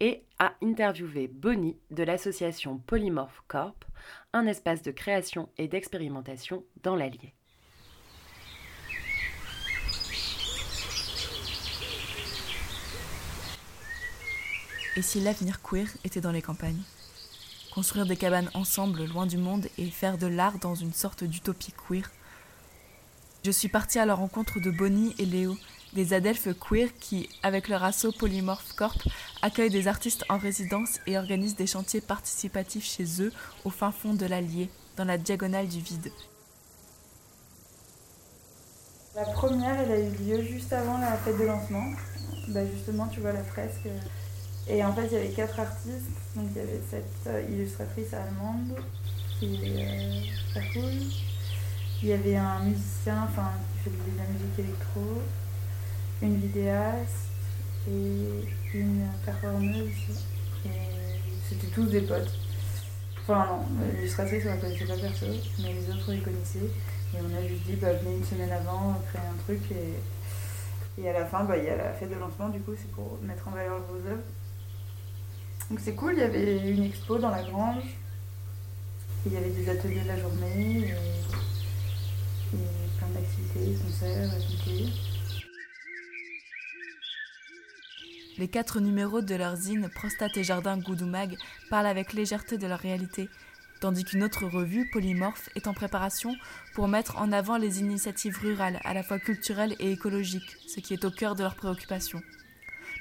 et 0.00 0.24
a 0.38 0.54
interviewé 0.62 1.28
Bonnie 1.28 1.78
de 1.90 2.02
l'association 2.02 2.78
Polymorph 2.78 3.42
Corp, 3.48 3.84
un 4.32 4.46
espace 4.46 4.82
de 4.82 4.90
création 4.90 5.48
et 5.58 5.68
d'expérimentation 5.68 6.64
dans 6.82 6.96
l'Allier. 6.96 7.34
Et 14.96 15.02
si 15.02 15.20
l'avenir 15.20 15.60
queer 15.60 15.88
était 16.04 16.20
dans 16.20 16.30
les 16.30 16.42
campagnes? 16.42 16.82
Construire 17.74 18.06
des 18.06 18.16
cabanes 18.16 18.50
ensemble, 18.54 19.04
loin 19.06 19.26
du 19.26 19.38
monde, 19.38 19.66
et 19.76 19.90
faire 19.90 20.18
de 20.18 20.28
l'art 20.28 20.60
dans 20.60 20.76
une 20.76 20.92
sorte 20.92 21.24
d'utopie 21.24 21.72
queer? 21.72 22.08
Je 23.44 23.50
suis 23.50 23.68
partie 23.68 23.98
à 23.98 24.06
la 24.06 24.14
rencontre 24.14 24.60
de 24.60 24.70
Bonnie 24.70 25.12
et 25.18 25.26
Léo, 25.26 25.56
des 25.94 26.12
adelphes 26.12 26.48
queer 26.60 26.88
qui, 27.00 27.28
avec 27.42 27.68
leur 27.68 27.84
asso 27.84 28.06
Polymorph 28.18 28.72
Corp, 28.74 29.02
accueillent 29.42 29.70
des 29.70 29.88
artistes 29.88 30.24
en 30.28 30.38
résidence 30.38 31.00
et 31.06 31.18
organisent 31.18 31.56
des 31.56 31.66
chantiers 31.66 32.00
participatifs 32.00 32.84
chez 32.84 33.22
eux, 33.22 33.32
au 33.64 33.70
fin 33.70 33.92
fond 33.92 34.14
de 34.14 34.26
l'Allier, 34.26 34.70
dans 34.96 35.04
la 35.04 35.18
diagonale 35.18 35.68
du 35.68 35.80
vide. 35.80 36.10
La 39.14 39.24
première, 39.26 39.78
elle 39.78 39.92
a 39.92 40.00
eu 40.00 40.10
lieu 40.10 40.42
juste 40.42 40.72
avant 40.72 40.98
la 40.98 41.12
fête 41.18 41.38
de 41.38 41.44
lancement. 41.44 41.84
Bah 42.48 42.66
justement, 42.66 43.06
tu 43.06 43.20
vois 43.20 43.32
la 43.32 43.44
fresque. 43.44 43.86
Et 44.68 44.84
en 44.84 44.92
fait, 44.92 45.06
il 45.06 45.12
y 45.12 45.16
avait 45.16 45.28
quatre 45.28 45.60
artistes. 45.60 46.10
Donc, 46.34 46.46
il 46.50 46.56
y 46.56 46.60
avait 46.60 46.80
cette 46.90 47.26
euh, 47.28 47.42
illustratrice 47.48 48.12
allemande 48.12 48.76
qui 49.38 49.54
est 49.54 49.86
euh, 49.86 50.20
très 50.50 50.68
cool. 50.72 50.92
Il 52.02 52.08
y 52.08 52.12
avait 52.12 52.36
un 52.36 52.60
musicien 52.60 53.28
enfin, 53.28 53.52
qui 53.72 53.84
fait 53.84 53.90
de 53.90 54.18
la 54.18 54.24
musique 54.24 54.58
électro, 54.58 55.22
une 56.22 56.38
vidéaste 56.38 57.28
et 57.88 58.76
une 58.78 59.06
performeuse. 59.24 59.90
Et 60.64 60.70
c'était 61.48 61.66
tous 61.68 61.86
des 61.86 62.02
potes. 62.02 62.32
Enfin, 63.22 63.46
non, 63.46 63.86
l'illustratrice, 63.94 64.44
on 64.46 64.50
la 64.50 64.56
connaissait 64.56 64.86
pas 64.86 64.98
perso, 64.98 65.26
mais 65.60 65.72
les 65.72 65.90
autres, 65.90 66.12
les 66.12 66.20
connaissaient. 66.20 66.70
Et 67.14 67.18
on 67.20 67.36
a 67.36 67.46
juste 67.46 67.64
dit, 67.64 67.76
bah, 67.76 67.92
venez 67.94 68.16
une 68.16 68.24
semaine 68.24 68.52
avant, 68.52 69.00
créer 69.08 69.22
un 69.22 69.42
truc. 69.44 69.60
Et, 69.72 71.02
et 71.02 71.08
à 71.08 71.12
la 71.12 71.24
fin, 71.24 71.44
bah, 71.44 71.56
il 71.56 71.64
y 71.64 71.68
a 71.68 71.76
la 71.76 71.92
fête 71.92 72.10
de 72.10 72.16
lancement, 72.16 72.48
du 72.48 72.60
coup, 72.60 72.72
c'est 72.76 72.90
pour 72.92 73.18
mettre 73.22 73.48
en 73.48 73.52
valeur 73.52 73.80
vos 73.90 73.96
œuvres. 74.08 74.22
Donc 75.70 75.80
c'est 75.80 75.94
cool, 75.94 76.12
il 76.14 76.18
y 76.18 76.22
avait 76.22 76.70
une 76.70 76.84
expo 76.84 77.18
dans 77.18 77.30
la 77.30 77.42
grange. 77.42 77.84
Il 79.24 79.32
y 79.32 79.36
avait 79.38 79.50
des 79.50 79.68
ateliers 79.70 80.02
de 80.02 80.08
la 80.08 80.18
journée 80.18 80.88
et, 80.88 82.56
plein 82.98 83.08
d'activités, 83.08 83.78
concerts, 83.82 84.30
ateliers. 84.30 84.92
Les 88.38 88.48
quatre 88.48 88.80
numéros 88.80 89.20
de 89.20 89.34
leur 89.34 89.56
zine 89.56 89.88
Prostate 89.94 90.36
et 90.36 90.44
Jardin 90.44 90.78
Goudoumag 90.78 91.36
parlent 91.70 91.86
avec 91.86 92.12
légèreté 92.12 92.58
de 92.58 92.66
leur 92.66 92.80
réalité, 92.80 93.28
tandis 93.80 94.04
qu'une 94.04 94.24
autre 94.24 94.46
revue, 94.46 94.88
Polymorphe, 94.92 95.48
est 95.54 95.68
en 95.68 95.74
préparation 95.74 96.34
pour 96.74 96.88
mettre 96.88 97.16
en 97.18 97.32
avant 97.32 97.56
les 97.56 97.80
initiatives 97.80 98.38
rurales, 98.38 98.80
à 98.84 98.94
la 98.94 99.02
fois 99.02 99.18
culturelles 99.18 99.76
et 99.78 99.92
écologiques, 99.92 100.56
ce 100.66 100.80
qui 100.80 100.94
est 100.94 101.04
au 101.04 101.10
cœur 101.10 101.34
de 101.36 101.42
leurs 101.42 101.56
préoccupations. 101.56 102.22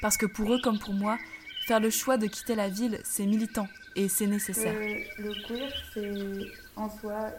Parce 0.02 0.18
que 0.18 0.26
pour 0.26 0.54
eux 0.54 0.60
comme 0.62 0.80
pour 0.80 0.94
moi, 0.94 1.18
Faire 1.66 1.80
le 1.80 1.90
choix 1.90 2.18
de 2.18 2.28
quitter 2.28 2.56
la 2.56 2.68
ville, 2.68 3.00
c'est 3.06 3.26
militant 3.26 3.70
et 3.96 4.10
c'est 4.10 4.28
nécessaire. 4.28 4.74
Le, 4.74 5.30
le 5.30 5.48
queer, 5.48 5.72
c'est 5.94 6.52
en 6.76 6.90
soi, 6.90 7.32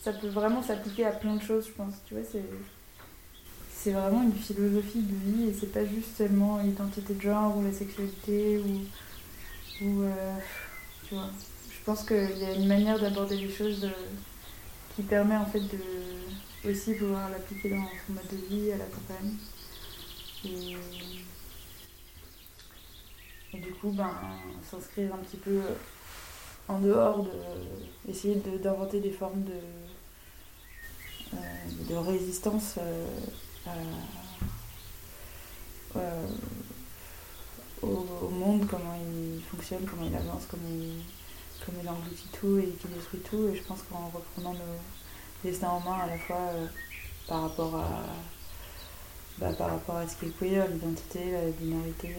ça 0.00 0.12
peut 0.12 0.28
vraiment 0.28 0.62
s'appliquer 0.62 1.06
à 1.06 1.10
plein 1.10 1.34
de 1.34 1.42
choses, 1.42 1.66
je 1.66 1.72
pense. 1.72 1.94
Tu 2.06 2.14
vois, 2.14 2.22
c'est 2.22 2.44
c'est 3.86 3.92
vraiment 3.92 4.24
une 4.24 4.32
philosophie 4.32 5.00
de 5.00 5.14
vie 5.14 5.48
et 5.48 5.52
c'est 5.52 5.70
pas 5.72 5.84
juste 5.84 6.16
seulement 6.18 6.58
l'identité 6.58 7.14
de 7.14 7.20
genre 7.20 7.56
ou 7.56 7.62
la 7.62 7.72
sexualité 7.72 8.60
ou, 9.80 10.02
euh, 10.02 10.34
tu 11.06 11.14
vois. 11.14 11.30
Je 11.70 11.84
pense 11.84 12.02
qu'il 12.02 12.36
y 12.36 12.44
a 12.44 12.54
une 12.54 12.66
manière 12.66 12.98
d'aborder 12.98 13.36
les 13.36 13.48
choses 13.48 13.88
qui 14.96 15.02
permet 15.02 15.36
en 15.36 15.46
fait 15.46 15.60
de 15.60 16.68
aussi 16.68 16.94
pouvoir 16.94 17.30
l'appliquer 17.30 17.70
dans 17.70 17.84
son 18.08 18.14
mode 18.14 18.26
de 18.28 18.38
vie 18.48 18.72
à 18.72 18.76
la 18.76 18.86
campagne. 18.86 19.34
Et 23.54 23.58
du 23.60 23.72
coup, 23.74 23.92
ben, 23.92 24.10
s'inscrire 24.68 25.14
un 25.14 25.18
petit 25.18 25.36
peu 25.36 25.58
euh, 25.58 25.74
en 26.66 26.80
dehors 26.80 27.22
de. 27.22 28.10
essayer 28.10 28.34
d'inventer 28.34 28.98
des 28.98 29.12
formes 29.12 29.44
de, 29.44 29.60
euh, 31.34 31.38
de 31.88 31.94
résistance 31.94 32.78
euh, 32.78 33.06
au, 37.82 38.28
monde, 38.28 38.66
comment 38.68 38.96
il 38.96 39.42
fonctionne, 39.50 39.84
comment 39.84 40.06
il 40.06 40.14
avance, 40.14 40.44
comment 40.50 40.68
il, 40.68 41.02
comment 41.64 41.78
il 41.82 41.88
engloutit 41.88 42.28
tout 42.38 42.58
et 42.58 42.68
qu'il 42.80 42.90
détruit 42.90 43.20
tout. 43.20 43.48
Et 43.48 43.56
je 43.56 43.62
pense 43.62 43.80
qu'en 43.82 44.08
reprenant 44.08 44.52
nos 44.52 45.44
destins 45.44 45.68
en 45.68 45.80
main 45.80 45.98
à 46.02 46.06
la 46.06 46.18
fois 46.18 46.50
par 47.26 47.42
rapport 47.42 47.74
à 47.76 48.04
bah, 49.38 49.52
par 49.52 49.68
rapport 49.70 49.96
à 49.96 50.08
ce 50.08 50.16
qui 50.16 50.26
est 50.26 50.38
queer, 50.38 50.66
l'identité, 50.68 51.32
la 51.32 51.50
binarité, 51.50 52.14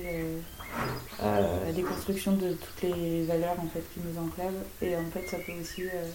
euh, 1.24 1.66
la 1.66 1.74
déconstruction 1.74 2.34
de 2.34 2.54
toutes 2.54 2.82
les 2.84 3.24
valeurs 3.26 3.60
en 3.60 3.66
fait, 3.68 3.84
qui 3.92 4.02
nous 4.02 4.22
enclavent. 4.22 4.64
Et 4.84 4.96
en 4.96 5.06
fait, 5.10 5.28
ça 5.28 5.38
peut 5.40 5.54
aussi 5.60 5.84
euh, 5.84 6.08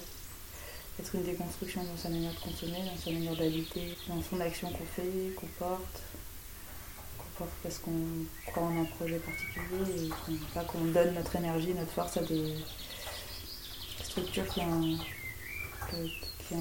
être 1.01 1.15
une 1.15 1.23
déconstruction 1.23 1.83
dans 1.85 1.97
sa 1.97 2.09
manière 2.09 2.33
de 2.33 2.39
consommer, 2.39 2.83
dans 2.85 2.97
sa 3.03 3.11
manière 3.11 3.37
d'habiter, 3.37 3.97
dans 4.09 4.23
son 4.23 4.41
action 4.41 4.69
qu'on 4.71 4.85
fait, 4.85 5.35
qu'on 5.37 5.47
porte, 5.59 6.03
qu'on 7.19 7.39
porte 7.39 7.53
parce 7.63 7.79
qu'on 7.79 7.91
croit 8.47 8.65
en 8.65 8.83
un 8.83 8.85
projet 8.85 9.19
particulier 9.19 10.07
et 10.07 10.67
qu'on 10.67 10.85
donne 10.85 11.15
notre 11.15 11.37
énergie, 11.37 11.75
notre 11.75 11.93
force 11.93 12.17
à 12.19 12.23
des 12.23 12.55
structures 14.03 14.47
qui 14.49 14.61
en 14.61 14.99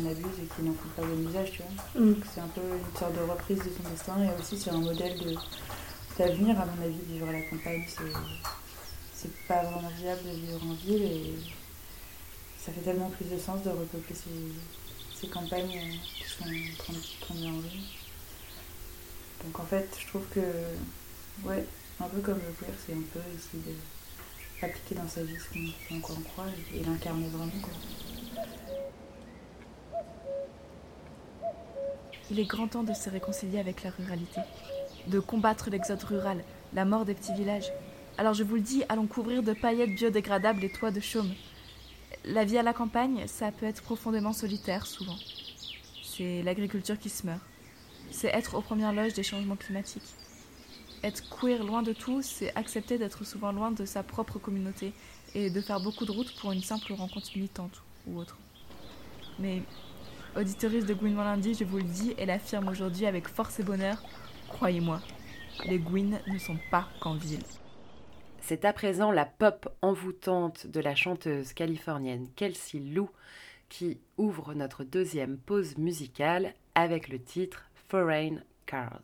abusent 0.06 0.40
et 0.42 0.56
qui 0.56 0.62
n'en 0.64 0.74
font 0.74 0.90
pas 0.96 1.04
bon 1.04 1.30
usage, 1.30 1.52
tu 1.52 1.62
vois. 1.64 2.02
Mm. 2.02 2.16
C'est 2.34 2.42
un 2.42 2.48
peu 2.48 2.62
une 2.62 2.98
sorte 2.98 3.14
de 3.14 3.30
reprise 3.30 3.58
de 3.58 3.64
son 3.64 3.90
destin 3.90 4.24
et 4.24 4.40
aussi 4.40 4.58
c'est 4.58 4.70
un 4.70 4.78
modèle 4.78 5.18
d'avenir, 6.18 6.60
à 6.60 6.66
mon 6.66 6.84
avis, 6.84 7.02
vivre 7.10 7.28
à 7.28 7.34
la 7.34 7.42
campagne. 7.42 7.86
C'est 9.14 9.34
pas 9.48 9.64
vraiment 9.64 9.92
viable 10.00 10.22
de 10.24 10.32
vivre 10.32 10.62
en 10.66 10.74
ville 10.74 11.04
et 11.04 11.34
ça 12.64 12.72
fait 12.72 12.82
tellement 12.82 13.10
plus 13.10 13.26
de 13.26 13.38
sens 13.40 13.64
de 13.64 13.70
repeupler 13.70 14.16
ces, 14.16 15.28
campagnes 15.28 15.78
euh, 15.78 15.96
qui 16.16 16.30
sont 16.30 16.44
en 16.44 17.20
train 17.20 17.36
de. 17.36 17.62
Donc 19.44 19.60
en 19.60 19.66
fait, 19.66 19.90
je 20.00 20.08
trouve 20.08 20.26
que, 20.34 20.40
ouais, 21.44 21.66
un 22.00 22.08
peu 22.08 22.20
comme 22.22 22.38
le 22.38 22.54
queer, 22.60 22.74
c'est 22.86 22.94
un 22.94 23.04
peu 23.14 23.20
essayer 23.36 23.64
de 23.64 23.76
appliquer 24.64 24.94
dans 24.94 25.08
sa 25.08 25.24
vie 25.24 25.36
ce 25.36 26.00
qu'on 26.00 26.22
croire 26.22 26.48
et, 26.76 26.84
l'incarner 26.84 27.28
vraiment. 27.30 27.52
Il 32.30 32.40
est 32.40 32.46
grand 32.46 32.68
temps 32.68 32.84
de 32.84 32.94
se 32.94 33.10
réconcilier 33.10 33.60
avec 33.60 33.84
la 33.84 33.90
ruralité, 33.90 34.42
de 35.08 35.20
combattre 35.20 35.70
l'exode 35.72 36.04
rural, 36.04 36.44
la 36.74 36.86
mort 36.86 37.06
des 37.06 37.16
petits 37.16 37.34
villages. 37.34 37.72
Alors 38.20 38.36
je 38.36 38.44
vous 38.44 38.56
le 38.56 38.62
dis, 38.62 38.84
allons 38.88 39.08
couvrir 39.08 39.42
de 39.42 39.54
paillettes 39.54 39.96
biodégradables 39.96 40.62
les 40.62 40.72
toits 40.72 40.92
de 40.92 41.00
chaume. 41.00 41.34
La 42.24 42.46
vie 42.46 42.60
à 42.60 42.64
la 42.64 42.74
campagne, 42.74 43.24
ça 43.26 43.52
peut 43.52 43.66
être 43.66 43.82
profondément 43.82 44.32
solitaire 44.32 44.86
souvent. 44.86 45.16
C'est 46.04 46.44
l'agriculture 46.44 47.00
qui 47.00 47.10
se 47.10 47.26
meurt. 47.26 47.42
C'est 48.12 48.28
être 48.28 48.54
aux 48.56 48.62
premières 48.62 48.94
loges 48.94 49.14
des 49.14 49.24
changements 49.24 49.56
climatiques. 49.56 50.04
Être 51.04 51.24
queer 51.30 51.64
loin 51.64 51.82
de 51.82 51.94
tout, 51.94 52.22
c'est 52.22 52.56
accepter 52.56 53.00
d'être 53.00 53.24
souvent 53.24 53.52
loin 53.52 53.72
de 53.72 53.86
sa 53.86 54.04
propre 54.04 54.38
communauté 54.38 54.94
et 55.34 55.50
de 55.50 55.62
faire 55.62 55.80
beaucoup 55.80 56.06
de 56.06 56.12
routes 56.12 56.36
pour 56.40 56.52
une 56.52 56.62
simple 56.62 56.94
rencontre 56.94 57.32
militante 57.36 57.82
ou 58.06 58.20
autre. 58.20 58.38
Mais, 59.40 59.64
auditoriste 60.36 60.88
de 60.88 60.94
Gwyn 60.94 61.16
Lundi, 61.16 61.56
je 61.56 61.64
vous 61.64 61.78
le 61.78 61.84
dis 61.84 62.14
et 62.20 62.28
l'affirme 62.28 62.68
aujourd'hui 62.68 63.08
avec 63.08 63.28
force 63.28 63.60
et 63.60 63.64
bonheur, 63.64 63.98
croyez-moi, 64.48 65.02
les 65.66 65.80
Gwyn 65.80 66.20
ne 66.28 66.38
sont 66.38 66.60
pas 66.70 66.88
qu'en 67.00 67.16
ville. 67.16 67.42
C'est 68.42 68.66
à 68.66 68.74
présent 68.74 69.12
la 69.12 69.26
pop 69.26 69.70
envoûtante 69.82 70.68
de 70.68 70.80
la 70.80 70.96
chanteuse 70.96 71.54
californienne 71.54 72.28
Kelsey 72.36 72.80
Lou 72.80 73.10
qui 73.70 74.00
ouvre 74.18 74.54
notre 74.54 74.84
deuxième 74.84 75.38
pause 75.38 75.78
musicale 75.78 76.54
avec 76.76 77.08
le 77.08 77.22
titre 77.22 77.70
Foreign 77.88 78.44
Cars. 78.66 79.00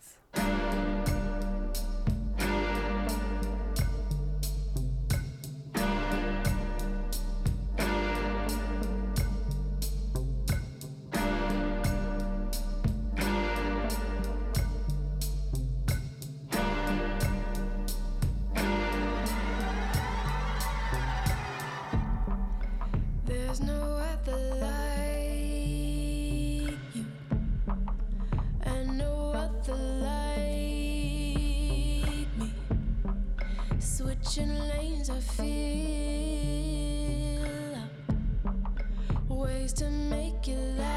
to 39.78 39.92
make 39.92 40.48
you 40.48 40.58
laugh. 40.80 40.97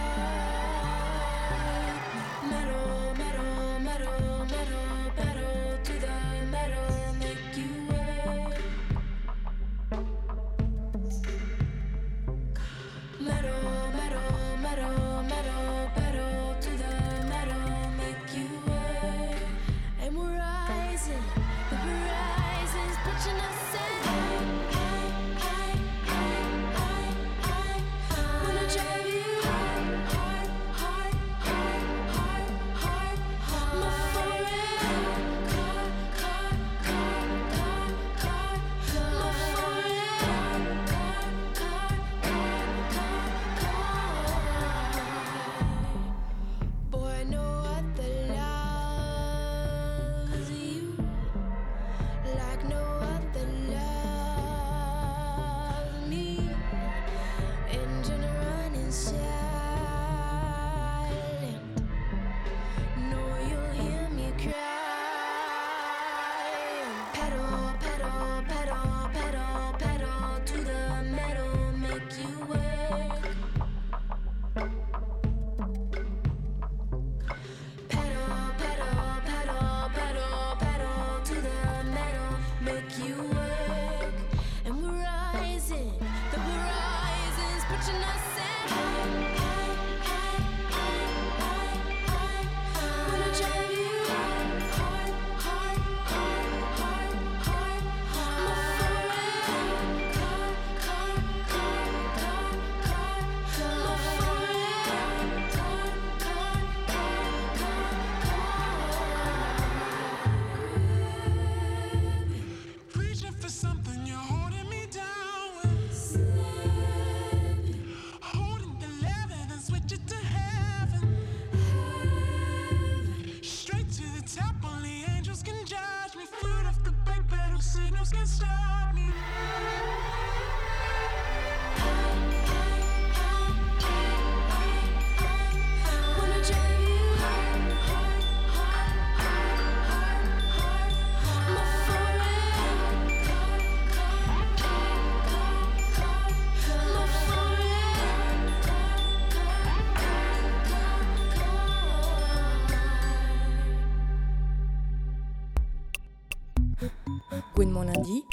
Lundi. 157.69 158.25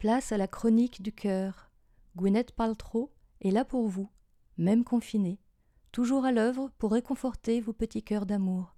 Place 0.00 0.32
à 0.32 0.36
la 0.36 0.48
chronique 0.48 1.02
du 1.02 1.12
cœur. 1.12 1.70
Gwyneth 2.16 2.52
Paltrow 2.52 3.10
est 3.40 3.52
là 3.52 3.64
pour 3.64 3.86
vous, 3.86 4.08
même 4.58 4.82
confinée, 4.82 5.38
toujours 5.92 6.24
à 6.24 6.32
l'œuvre 6.32 6.70
pour 6.78 6.92
réconforter 6.92 7.60
vos 7.60 7.72
petits 7.72 8.02
cœurs 8.02 8.26
d'amour. 8.26 8.74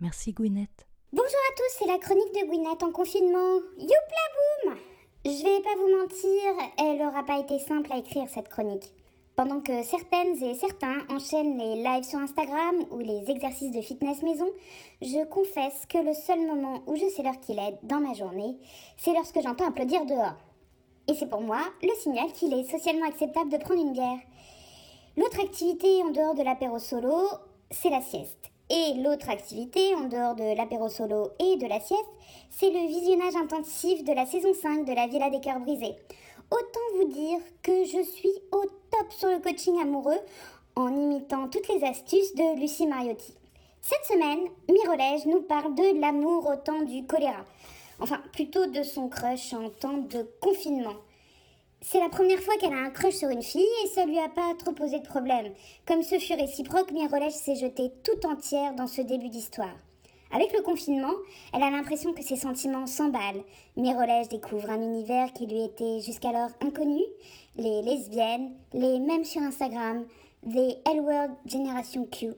Merci 0.00 0.32
Gwyneth. 0.32 0.88
Bonjour 1.12 1.26
à 1.28 1.54
tous, 1.56 1.76
c'est 1.78 1.86
la 1.86 1.98
chronique 1.98 2.34
de 2.34 2.46
Gwyneth 2.48 2.82
en 2.82 2.90
confinement. 2.90 3.56
Youpla 3.78 4.24
boum 4.64 4.76
Je 5.24 5.42
vais 5.44 5.62
pas 5.62 5.76
vous 5.76 5.96
mentir, 6.00 6.72
elle 6.78 7.06
aura 7.06 7.24
pas 7.24 7.38
été 7.38 7.60
simple 7.60 7.92
à 7.92 7.98
écrire 7.98 8.28
cette 8.28 8.48
chronique. 8.48 8.92
Pendant 9.36 9.60
que 9.60 9.82
certaines 9.82 10.42
et 10.42 10.54
certains 10.54 10.96
enchaînent 11.10 11.58
les 11.58 11.82
lives 11.82 12.04
sur 12.04 12.18
Instagram 12.18 12.86
ou 12.90 13.00
les 13.00 13.30
exercices 13.30 13.70
de 13.70 13.82
fitness 13.82 14.22
maison, 14.22 14.48
je 15.02 15.26
confesse 15.26 15.84
que 15.90 15.98
le 15.98 16.14
seul 16.14 16.38
moment 16.46 16.80
où 16.86 16.96
je 16.96 17.06
sais 17.10 17.22
l'heure 17.22 17.38
qu'il 17.40 17.58
est 17.58 17.78
dans 17.82 18.00
ma 18.00 18.14
journée, 18.14 18.56
c'est 18.96 19.12
lorsque 19.12 19.42
j'entends 19.42 19.68
applaudir 19.68 20.06
dehors. 20.06 20.36
Et 21.06 21.12
c'est 21.12 21.28
pour 21.28 21.42
moi 21.42 21.60
le 21.82 21.94
signal 22.00 22.32
qu'il 22.32 22.54
est 22.54 22.64
socialement 22.64 23.06
acceptable 23.06 23.50
de 23.50 23.58
prendre 23.58 23.82
une 23.82 23.92
bière. 23.92 24.20
L'autre 25.18 25.40
activité 25.40 26.02
en 26.02 26.12
dehors 26.12 26.34
de 26.34 26.42
l'apéro 26.42 26.78
solo, 26.78 27.28
c'est 27.70 27.90
la 27.90 28.00
sieste. 28.00 28.50
Et 28.70 28.94
l'autre 29.02 29.28
activité 29.28 29.94
en 29.96 30.08
dehors 30.08 30.34
de 30.34 30.56
l'apéro 30.56 30.88
solo 30.88 31.28
et 31.40 31.58
de 31.58 31.66
la 31.66 31.78
sieste, 31.78 32.08
c'est 32.48 32.70
le 32.70 32.86
visionnage 32.88 33.36
intensif 33.36 34.02
de 34.02 34.14
la 34.14 34.24
saison 34.24 34.54
5 34.54 34.86
de 34.86 34.94
la 34.94 35.06
Villa 35.08 35.28
des 35.28 35.40
Cœurs 35.40 35.60
Brisés. 35.60 35.94
Autant 36.50 36.80
vous 36.94 37.08
dire 37.08 37.38
que 37.62 37.84
je 37.84 38.02
suis 38.04 38.32
au 38.52 38.62
top 38.90 39.12
sur 39.12 39.28
le 39.28 39.40
coaching 39.40 39.80
amoureux 39.80 40.20
en 40.76 40.94
imitant 40.94 41.48
toutes 41.48 41.66
les 41.66 41.82
astuces 41.82 42.34
de 42.36 42.60
Lucie 42.60 42.86
Mariotti. 42.86 43.34
Cette 43.82 44.04
semaine, 44.04 44.48
Mirolège 44.68 45.26
nous 45.26 45.42
parle 45.42 45.74
de 45.74 46.00
l'amour 46.00 46.46
au 46.48 46.54
temps 46.54 46.82
du 46.82 47.04
choléra. 47.04 47.44
Enfin, 47.98 48.22
plutôt 48.32 48.66
de 48.66 48.84
son 48.84 49.08
crush 49.08 49.54
en 49.54 49.70
temps 49.70 49.98
de 49.98 50.28
confinement. 50.40 50.96
C'est 51.80 52.00
la 52.00 52.08
première 52.08 52.40
fois 52.40 52.56
qu'elle 52.58 52.74
a 52.74 52.76
un 52.78 52.90
crush 52.90 53.14
sur 53.14 53.28
une 53.28 53.42
fille 53.42 53.66
et 53.84 53.88
ça 53.88 54.06
lui 54.06 54.18
a 54.20 54.28
pas 54.28 54.54
trop 54.56 54.72
posé 54.72 55.00
de 55.00 55.06
problème. 55.06 55.52
Comme 55.84 56.02
ce 56.02 56.18
fut 56.20 56.34
réciproque, 56.34 56.92
Mirolège 56.92 57.32
s'est 57.32 57.56
jetée 57.56 57.90
tout 58.04 58.24
entière 58.24 58.74
dans 58.74 58.86
ce 58.86 59.02
début 59.02 59.30
d'histoire. 59.30 59.74
Avec 60.36 60.52
le 60.52 60.60
confinement, 60.60 61.14
elle 61.54 61.62
a 61.62 61.70
l'impression 61.70 62.12
que 62.12 62.22
ses 62.22 62.36
sentiments 62.36 62.84
s'emballent. 62.84 63.42
Mirolège 63.78 64.28
découvre 64.28 64.68
un 64.68 64.82
univers 64.82 65.32
qui 65.32 65.46
lui 65.46 65.64
était 65.64 66.00
jusqu'alors 66.00 66.50
inconnu. 66.60 67.00
Les 67.56 67.80
lesbiennes, 67.80 68.52
les 68.74 68.98
mêmes 68.98 69.24
sur 69.24 69.40
Instagram, 69.40 70.04
des 70.42 70.76
L-Word 70.84 71.30
Génération 71.46 72.04
Q. 72.04 72.34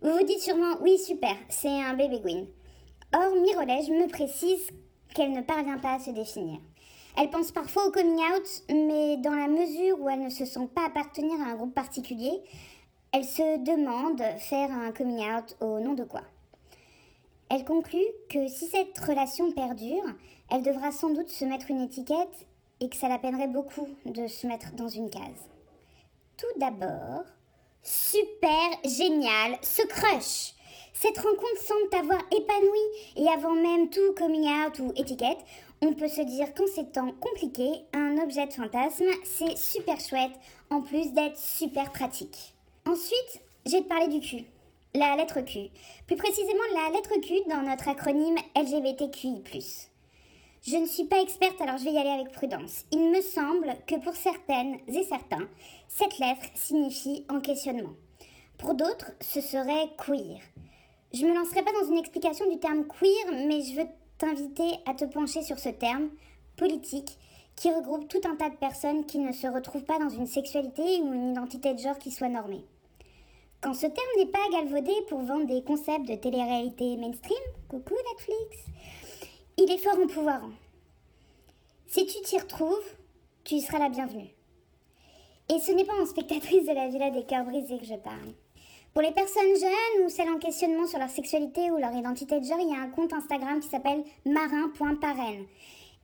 Vous 0.00 0.12
vous 0.12 0.24
dites 0.24 0.40
sûrement, 0.40 0.76
oui 0.80 0.96
super, 0.96 1.36
c'est 1.50 1.68
un 1.68 1.92
bébé 1.92 2.20
Gwyn. 2.20 2.46
Or, 3.14 3.36
Mirolège 3.42 3.90
me 3.90 4.08
précise 4.08 4.70
qu'elle 5.14 5.32
ne 5.32 5.42
parvient 5.42 5.76
pas 5.76 5.96
à 5.96 5.98
se 5.98 6.12
définir. 6.12 6.58
Elle 7.18 7.28
pense 7.28 7.52
parfois 7.52 7.88
au 7.88 7.90
coming 7.90 8.16
out, 8.16 8.62
mais 8.70 9.18
dans 9.18 9.34
la 9.34 9.48
mesure 9.48 10.00
où 10.00 10.08
elle 10.08 10.24
ne 10.24 10.30
se 10.30 10.46
sent 10.46 10.68
pas 10.74 10.86
appartenir 10.86 11.38
à 11.42 11.50
un 11.50 11.56
groupe 11.56 11.74
particulier, 11.74 12.40
elle 13.12 13.24
se 13.24 13.58
demande 13.58 14.22
faire 14.38 14.70
un 14.70 14.90
coming 14.90 15.20
out 15.20 15.54
au 15.60 15.80
nom 15.80 15.92
de 15.92 16.04
quoi. 16.04 16.22
Elle 17.50 17.64
conclut 17.64 18.06
que 18.28 18.48
si 18.48 18.66
cette 18.66 18.98
relation 18.98 19.52
perdure, 19.52 20.04
elle 20.50 20.62
devra 20.62 20.90
sans 20.92 21.10
doute 21.10 21.28
se 21.28 21.44
mettre 21.44 21.70
une 21.70 21.82
étiquette 21.82 22.46
et 22.80 22.88
que 22.88 22.96
ça 22.96 23.08
la 23.08 23.18
peinerait 23.18 23.48
beaucoup 23.48 23.88
de 24.04 24.26
se 24.26 24.46
mettre 24.46 24.72
dans 24.72 24.88
une 24.88 25.10
case. 25.10 25.48
Tout 26.36 26.58
d'abord, 26.58 27.24
super 27.82 28.70
génial 28.84 29.58
ce 29.62 29.86
crush 29.86 30.56
cette 30.98 31.18
rencontre 31.18 31.60
semble 31.60 31.90
t'avoir 31.90 32.20
épanoui 32.30 32.80
et 33.16 33.28
avant 33.28 33.52
même 33.52 33.90
tout 33.90 34.14
coming 34.16 34.48
out 34.48 34.78
ou 34.78 34.92
étiquette, 34.96 35.44
on 35.82 35.92
peut 35.92 36.08
se 36.08 36.22
dire 36.22 36.54
qu'en 36.54 36.66
ces 36.66 36.86
temps 36.86 37.12
compliqués, 37.20 37.84
un 37.92 38.16
objet 38.16 38.46
de 38.46 38.52
fantasme, 38.54 39.04
c'est 39.22 39.58
super 39.58 40.00
chouette, 40.00 40.32
en 40.70 40.80
plus 40.80 41.12
d'être 41.12 41.38
super 41.38 41.92
pratique. 41.92 42.54
Ensuite, 42.86 43.42
j'ai 43.66 43.82
te 43.82 43.88
parler 43.88 44.08
du 44.08 44.20
Q. 44.20 44.46
La 44.96 45.14
lettre 45.14 45.42
Q. 45.42 45.68
Plus 46.06 46.16
précisément 46.16 46.62
la 46.72 46.96
lettre 46.96 47.20
Q 47.20 47.34
dans 47.50 47.60
notre 47.60 47.86
acronyme 47.88 48.38
LGBTQI. 48.56 49.42
Je 50.66 50.76
ne 50.78 50.86
suis 50.86 51.04
pas 51.04 51.20
experte 51.20 51.60
alors 51.60 51.76
je 51.76 51.84
vais 51.84 51.92
y 51.92 51.98
aller 51.98 52.08
avec 52.08 52.32
prudence. 52.32 52.86
Il 52.92 53.10
me 53.10 53.20
semble 53.20 53.76
que 53.86 53.96
pour 53.96 54.14
certaines 54.14 54.78
et 54.88 55.04
certains, 55.04 55.46
cette 55.88 56.18
lettre 56.18 56.46
signifie 56.54 57.26
en 57.28 57.40
questionnement. 57.40 57.92
Pour 58.56 58.72
d'autres, 58.72 59.12
ce 59.20 59.42
serait 59.42 59.90
queer. 59.98 60.40
Je 61.12 61.26
me 61.26 61.34
lancerai 61.34 61.62
pas 61.62 61.72
dans 61.78 61.90
une 61.90 61.98
explication 61.98 62.50
du 62.50 62.58
terme 62.58 62.86
queer, 62.86 63.46
mais 63.46 63.60
je 63.60 63.78
veux 63.78 63.88
t'inviter 64.16 64.78
à 64.86 64.94
te 64.94 65.04
pencher 65.04 65.42
sur 65.42 65.58
ce 65.58 65.68
terme 65.68 66.08
politique 66.56 67.18
qui 67.54 67.70
regroupe 67.70 68.08
tout 68.08 68.26
un 68.26 68.36
tas 68.36 68.48
de 68.48 68.56
personnes 68.56 69.04
qui 69.04 69.18
ne 69.18 69.32
se 69.32 69.46
retrouvent 69.46 69.84
pas 69.84 69.98
dans 69.98 70.08
une 70.08 70.26
sexualité 70.26 71.02
ou 71.02 71.12
une 71.12 71.32
identité 71.32 71.74
de 71.74 71.80
genre 71.80 71.98
qui 71.98 72.10
soit 72.10 72.30
normée. 72.30 72.64
Quand 73.66 73.74
ce 73.74 73.88
terme 73.88 74.16
n'est 74.16 74.26
pas 74.26 74.48
galvaudé 74.52 74.92
pour 75.08 75.22
vendre 75.22 75.46
des 75.46 75.60
concepts 75.60 76.06
de 76.06 76.14
télé-réalité 76.14 76.96
mainstream, 76.98 77.36
coucou 77.68 77.94
Netflix, 78.12 78.64
il 79.58 79.68
est 79.68 79.78
fort 79.78 79.98
empouvoirant. 79.98 80.52
Si 81.88 82.06
tu 82.06 82.22
t'y 82.22 82.38
retrouves, 82.38 82.94
tu 83.42 83.56
y 83.56 83.60
seras 83.60 83.80
la 83.80 83.88
bienvenue. 83.88 84.28
Et 85.52 85.58
ce 85.58 85.72
n'est 85.72 85.84
pas 85.84 86.00
en 86.00 86.06
spectatrice 86.06 86.64
de 86.64 86.74
la 86.74 86.86
Villa 86.86 87.10
des 87.10 87.24
cœurs 87.24 87.44
brisés 87.44 87.78
que 87.78 87.84
je 87.84 87.96
parle. 87.96 88.34
Pour 88.94 89.02
les 89.02 89.10
personnes 89.10 89.56
jeunes 89.60 90.04
ou 90.04 90.10
celles 90.10 90.30
en 90.30 90.38
questionnement 90.38 90.86
sur 90.86 91.00
leur 91.00 91.10
sexualité 91.10 91.72
ou 91.72 91.78
leur 91.78 91.92
identité 91.92 92.38
de 92.38 92.44
genre, 92.44 92.60
il 92.60 92.70
y 92.70 92.76
a 92.76 92.82
un 92.82 92.90
compte 92.90 93.14
Instagram 93.14 93.58
qui 93.58 93.68
s'appelle 93.68 94.04
marin.parraine 94.24 95.44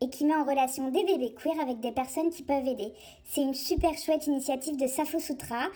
et 0.00 0.10
qui 0.10 0.24
met 0.24 0.34
en 0.34 0.42
relation 0.42 0.90
des 0.90 1.04
bébés 1.04 1.32
queer 1.32 1.60
avec 1.60 1.78
des 1.78 1.92
personnes 1.92 2.30
qui 2.30 2.42
peuvent 2.42 2.66
aider. 2.66 2.92
C'est 3.24 3.42
une 3.42 3.54
super 3.54 3.96
chouette 3.96 4.26
initiative 4.26 4.76
de 4.76 4.88
Safo 4.88 5.20
Sutra 5.20 5.68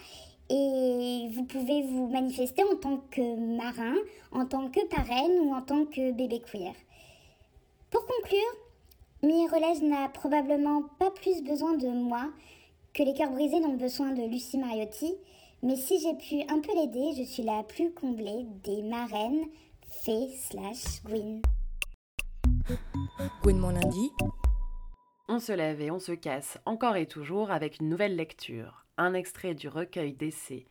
et 0.48 1.28
vous 1.32 1.44
pouvez 1.44 1.82
vous 1.82 2.08
manifester 2.08 2.62
en 2.64 2.76
tant 2.76 2.98
que 3.10 3.56
marin, 3.56 3.96
en 4.32 4.46
tant 4.46 4.68
que 4.70 4.86
parraine 4.88 5.40
ou 5.40 5.54
en 5.54 5.62
tant 5.62 5.84
que 5.86 6.12
bébé 6.12 6.40
queer. 6.40 6.74
Pour 7.90 8.06
conclure, 8.06 8.40
Mirolège 9.22 9.82
n'a 9.82 10.08
probablement 10.08 10.82
pas 10.98 11.10
plus 11.10 11.42
besoin 11.42 11.76
de 11.76 11.88
moi 11.88 12.30
que 12.94 13.02
les 13.02 13.14
cœurs 13.14 13.30
brisés 13.30 13.60
n'ont 13.60 13.76
besoin 13.76 14.12
de 14.12 14.22
Lucie 14.22 14.58
Mariotti. 14.58 15.14
Mais 15.62 15.76
si 15.76 15.98
j'ai 16.00 16.14
pu 16.14 16.42
un 16.52 16.60
peu 16.60 16.74
l'aider, 16.74 17.12
je 17.16 17.22
suis 17.22 17.42
la 17.42 17.62
plus 17.62 17.92
comblée 17.92 18.46
des 18.62 18.82
marraines, 18.82 19.46
fées 19.88 20.30
slash 20.36 21.02
Gwyn. 21.04 21.40
Gwyn 23.42 23.58
mon 23.58 23.70
lundi. 23.70 24.10
On 25.28 25.40
se 25.40 25.52
lève 25.52 25.80
et 25.80 25.90
on 25.90 25.98
se 25.98 26.12
casse 26.12 26.58
encore 26.66 26.96
et 26.96 27.06
toujours 27.06 27.50
avec 27.50 27.80
une 27.80 27.88
nouvelle 27.88 28.16
lecture. 28.16 28.85
Un 28.98 29.12
extrait 29.12 29.54
du 29.54 29.68
recueil 29.68 30.14
d'essais 30.14 30.64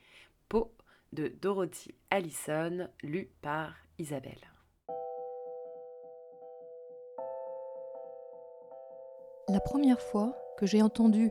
Peau 0.50 0.72
de 1.14 1.28
Dorothy 1.28 1.94
Allison, 2.10 2.88
lu 3.04 3.30
par 3.44 3.76
Isabelle. 4.00 4.42
La 9.48 9.60
première 9.60 10.02
fois 10.02 10.36
que 10.58 10.66
j'ai 10.66 10.82
entendu 10.82 11.30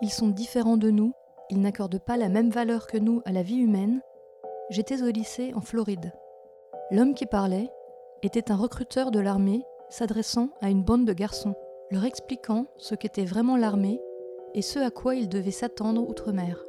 Ils 0.00 0.10
sont 0.10 0.28
différents 0.28 0.78
de 0.78 0.88
nous, 0.88 1.12
ils 1.50 1.60
n'accordent 1.60 2.02
pas 2.02 2.16
la 2.16 2.30
même 2.30 2.48
valeur 2.48 2.86
que 2.86 2.96
nous 2.96 3.20
à 3.26 3.32
la 3.32 3.42
vie 3.42 3.58
humaine, 3.58 4.00
j'étais 4.70 5.02
au 5.02 5.10
lycée 5.10 5.52
en 5.54 5.60
Floride. 5.60 6.14
L'homme 6.90 7.12
qui 7.12 7.26
parlait 7.26 7.68
était 8.22 8.50
un 8.50 8.56
recruteur 8.56 9.10
de 9.10 9.20
l'armée 9.20 9.66
s'adressant 9.90 10.48
à 10.62 10.70
une 10.70 10.82
bande 10.82 11.04
de 11.04 11.12
garçons, 11.12 11.54
leur 11.90 12.06
expliquant 12.06 12.68
ce 12.78 12.94
qu'était 12.94 13.26
vraiment 13.26 13.58
l'armée 13.58 14.00
et 14.54 14.62
ce 14.62 14.78
à 14.78 14.90
quoi 14.90 15.14
ils 15.14 15.28
devaient 15.28 15.50
s'attendre 15.50 16.08
outre-mer. 16.08 16.62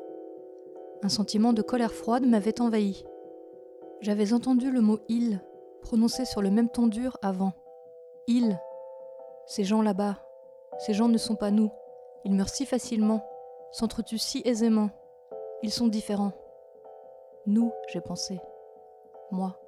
Un 1.01 1.09
sentiment 1.09 1.53
de 1.53 1.61
colère 1.61 1.93
froide 1.93 2.25
m'avait 2.25 2.61
envahi. 2.61 3.05
J'avais 4.01 4.33
entendu 4.33 4.71
le 4.71 4.81
mot 4.81 4.99
il 5.09 5.41
prononcé 5.81 6.25
sur 6.25 6.41
le 6.41 6.49
même 6.49 6.69
ton 6.69 6.87
dur 6.87 7.17
avant. 7.21 7.51
Ils, 8.27 8.57
ces 9.45 9.63
gens 9.63 9.81
là-bas, 9.81 10.17
ces 10.79 10.93
gens 10.93 11.09
ne 11.09 11.17
sont 11.17 11.35
pas 11.35 11.51
nous. 11.51 11.71
Ils 12.23 12.33
meurent 12.33 12.49
si 12.49 12.65
facilement, 12.65 13.25
s'entretuent 13.71 14.17
si 14.17 14.41
aisément. 14.45 14.89
Ils 15.61 15.71
sont 15.71 15.87
différents. 15.87 16.31
Nous, 17.45 17.71
j'ai 17.91 18.01
pensé. 18.01 18.39
Moi. 19.31 19.59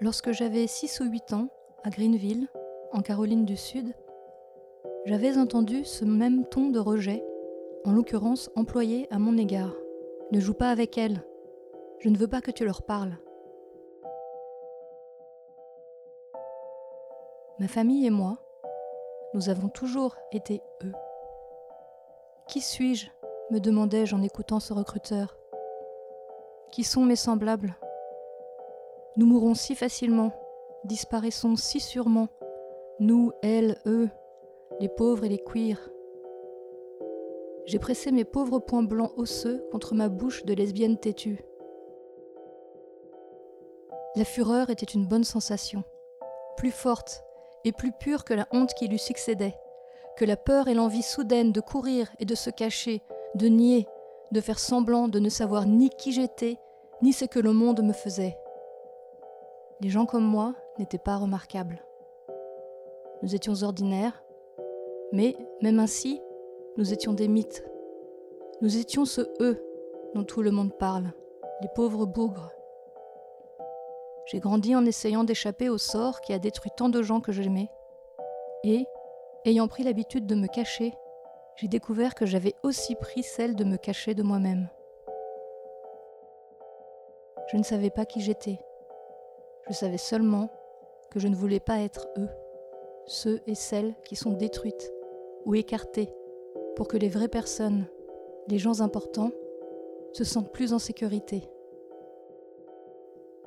Lorsque 0.00 0.32
j'avais 0.32 0.66
6 0.66 1.00
ou 1.00 1.04
8 1.10 1.32
ans, 1.32 1.48
à 1.82 1.90
Greenville, 1.90 2.48
en 2.92 3.00
Caroline 3.00 3.44
du 3.44 3.56
Sud, 3.56 3.94
j'avais 5.06 5.38
entendu 5.38 5.84
ce 5.84 6.04
même 6.04 6.44
ton 6.46 6.70
de 6.70 6.78
rejet, 6.78 7.24
en 7.84 7.92
l'occurrence 7.92 8.50
employé 8.56 9.06
à 9.10 9.18
mon 9.18 9.36
égard. 9.38 9.74
Ne 10.32 10.40
joue 10.40 10.54
pas 10.54 10.70
avec 10.70 10.98
elles. 10.98 11.22
Je 12.00 12.08
ne 12.08 12.16
veux 12.16 12.28
pas 12.28 12.40
que 12.40 12.50
tu 12.50 12.64
leur 12.64 12.82
parles. 12.82 13.16
Ma 17.58 17.68
famille 17.68 18.06
et 18.06 18.10
moi, 18.10 18.38
nous 19.34 19.48
avons 19.48 19.68
toujours 19.68 20.16
été 20.32 20.62
eux. 20.84 20.92
Qui 22.46 22.60
suis-je? 22.60 23.08
me 23.50 23.60
demandai-je 23.60 24.14
en 24.14 24.22
écoutant 24.22 24.60
ce 24.60 24.72
recruteur. 24.72 25.36
Qui 26.70 26.84
sont 26.84 27.04
mes 27.04 27.16
semblables? 27.16 27.76
Nous 29.16 29.26
mourons 29.26 29.54
si 29.54 29.74
facilement, 29.74 30.32
disparaissons 30.84 31.56
si 31.56 31.80
sûrement, 31.80 32.28
nous, 33.00 33.32
elles, 33.42 33.78
eux, 33.86 34.10
les 34.80 34.88
pauvres 34.88 35.24
et 35.24 35.28
les 35.28 35.38
queers. 35.38 35.90
J'ai 37.66 37.78
pressé 37.78 38.12
mes 38.12 38.24
pauvres 38.24 38.60
poings 38.60 38.82
blancs 38.82 39.12
osseux 39.16 39.64
contre 39.70 39.94
ma 39.94 40.08
bouche 40.08 40.44
de 40.44 40.54
lesbienne 40.54 40.98
têtue. 40.98 41.44
La 44.16 44.24
fureur 44.24 44.70
était 44.70 44.86
une 44.86 45.06
bonne 45.06 45.24
sensation, 45.24 45.84
plus 46.56 46.70
forte 46.70 47.24
et 47.64 47.72
plus 47.72 47.92
pure 47.92 48.24
que 48.24 48.34
la 48.34 48.46
honte 48.52 48.72
qui 48.74 48.88
lui 48.88 48.98
succédait, 48.98 49.54
que 50.16 50.24
la 50.24 50.36
peur 50.36 50.68
et 50.68 50.74
l'envie 50.74 51.02
soudaine 51.02 51.52
de 51.52 51.60
courir 51.60 52.08
et 52.18 52.24
de 52.24 52.34
se 52.34 52.50
cacher, 52.50 53.02
de 53.34 53.48
nier, 53.48 53.86
de 54.32 54.40
faire 54.40 54.58
semblant 54.58 55.08
de 55.08 55.18
ne 55.18 55.28
savoir 55.28 55.66
ni 55.66 55.90
qui 55.90 56.12
j'étais, 56.12 56.58
ni 57.02 57.12
ce 57.12 57.24
que 57.24 57.38
le 57.38 57.52
monde 57.52 57.82
me 57.82 57.92
faisait. 57.92 58.38
Les 59.80 59.90
gens 59.90 60.06
comme 60.06 60.24
moi 60.24 60.54
n'étaient 60.78 60.98
pas 60.98 61.16
remarquables. 61.16 61.84
Nous 63.22 63.34
étions 63.34 63.62
ordinaires, 63.62 64.22
mais 65.12 65.36
même 65.62 65.78
ainsi, 65.78 66.20
nous 66.76 66.92
étions 66.92 67.12
des 67.12 67.28
mythes. 67.28 67.64
Nous 68.60 68.76
étions 68.76 69.04
ce 69.04 69.22
eux 69.40 69.62
dont 70.14 70.24
tout 70.24 70.42
le 70.42 70.50
monde 70.50 70.76
parle, 70.76 71.12
les 71.60 71.68
pauvres 71.74 72.06
bougres. 72.06 72.50
J'ai 74.26 74.40
grandi 74.40 74.76
en 74.76 74.84
essayant 74.84 75.24
d'échapper 75.24 75.70
au 75.70 75.78
sort 75.78 76.20
qui 76.20 76.32
a 76.32 76.38
détruit 76.38 76.70
tant 76.76 76.88
de 76.88 77.02
gens 77.02 77.20
que 77.20 77.32
j'aimais. 77.32 77.70
Et, 78.64 78.86
ayant 79.44 79.68
pris 79.68 79.84
l'habitude 79.84 80.26
de 80.26 80.34
me 80.34 80.46
cacher, 80.46 80.92
j'ai 81.56 81.68
découvert 81.68 82.14
que 82.14 82.26
j'avais 82.26 82.54
aussi 82.62 82.94
pris 82.94 83.22
celle 83.22 83.56
de 83.56 83.64
me 83.64 83.76
cacher 83.76 84.14
de 84.14 84.22
moi-même. 84.22 84.68
Je 87.50 87.56
ne 87.56 87.62
savais 87.62 87.90
pas 87.90 88.04
qui 88.04 88.20
j'étais. 88.20 88.58
Je 89.68 89.72
savais 89.72 89.98
seulement 89.98 90.50
que 91.10 91.18
je 91.18 91.28
ne 91.28 91.34
voulais 91.34 91.60
pas 91.60 91.78
être 91.78 92.08
eux, 92.18 92.28
ceux 93.06 93.40
et 93.46 93.54
celles 93.54 93.94
qui 94.04 94.16
sont 94.16 94.32
détruites 94.32 94.92
ou 95.48 95.54
écartées 95.54 96.12
pour 96.76 96.86
que 96.86 96.98
les 96.98 97.08
vraies 97.08 97.26
personnes, 97.26 97.86
les 98.48 98.58
gens 98.58 98.82
importants, 98.82 99.30
se 100.12 100.22
sentent 100.22 100.52
plus 100.52 100.74
en 100.74 100.78
sécurité. 100.78 101.48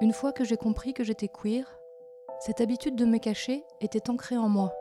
Une 0.02 0.12
fois 0.12 0.34
que 0.34 0.44
j'ai 0.44 0.58
compris 0.58 0.94
que 0.94 1.04
j'étais 1.04 1.28
queer, 1.28 1.80
cette 2.40 2.60
habitude 2.60 2.96
de 2.96 3.06
me 3.06 3.20
cacher 3.20 3.64
était 3.82 4.10
ancrée 4.10 4.36
en 4.36 4.50
moi, 4.50 4.74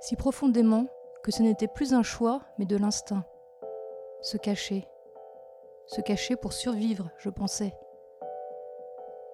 si 0.00 0.14
profondément 0.14 0.86
que 1.24 1.32
ce 1.32 1.42
n'était 1.42 1.66
plus 1.66 1.92
un 1.92 2.04
choix 2.04 2.42
mais 2.58 2.64
de 2.64 2.76
l'instinct. 2.76 3.24
Se 4.22 4.36
cacher. 4.36 4.86
Se 5.86 6.00
cacher 6.00 6.36
pour 6.36 6.52
survivre, 6.52 7.10
je 7.18 7.28
pensais. 7.28 7.74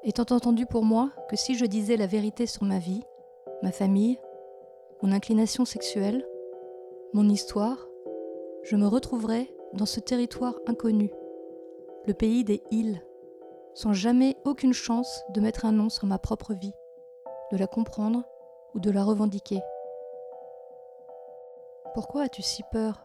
Étant 0.03 0.35
entendu 0.35 0.65
pour 0.65 0.83
moi 0.83 1.11
que 1.29 1.37
si 1.37 1.57
je 1.57 1.67
disais 1.67 1.99
la 1.99 2.07
vérité 2.07 2.47
sur 2.47 2.65
ma 2.65 2.79
vie, 2.79 3.05
ma 3.63 3.71
famille, 3.71 4.19
mon 5.03 5.13
inclination 5.13 5.67
sexuelle, 5.67 6.27
mon 7.15 7.29
histoire, 7.29 7.89
je 8.63 8.75
me 8.75 8.87
retrouverais 8.87 9.53
dans 9.75 9.85
ce 9.85 10.01
territoire 10.01 10.55
inconnu, 10.67 11.13
le 12.07 12.15
pays 12.15 12.43
des 12.43 12.63
îles, 12.71 13.05
sans 13.75 13.93
jamais 13.93 14.39
aucune 14.47 14.73
chance 14.73 15.23
de 15.29 15.43
mettre 15.43 15.67
un 15.67 15.73
nom 15.73 15.91
sur 15.91 16.07
ma 16.07 16.19
propre 16.19 16.55
vie, 16.55 16.73
de 17.53 17.59
la 17.59 17.67
comprendre 17.67 18.25
ou 18.75 18.81
de 18.81 18.91
la 18.91 19.05
revendiquer. 19.05 19.61
Pourquoi 21.93 22.23
as-tu 22.23 22.41
si 22.41 22.63
peur? 22.73 23.05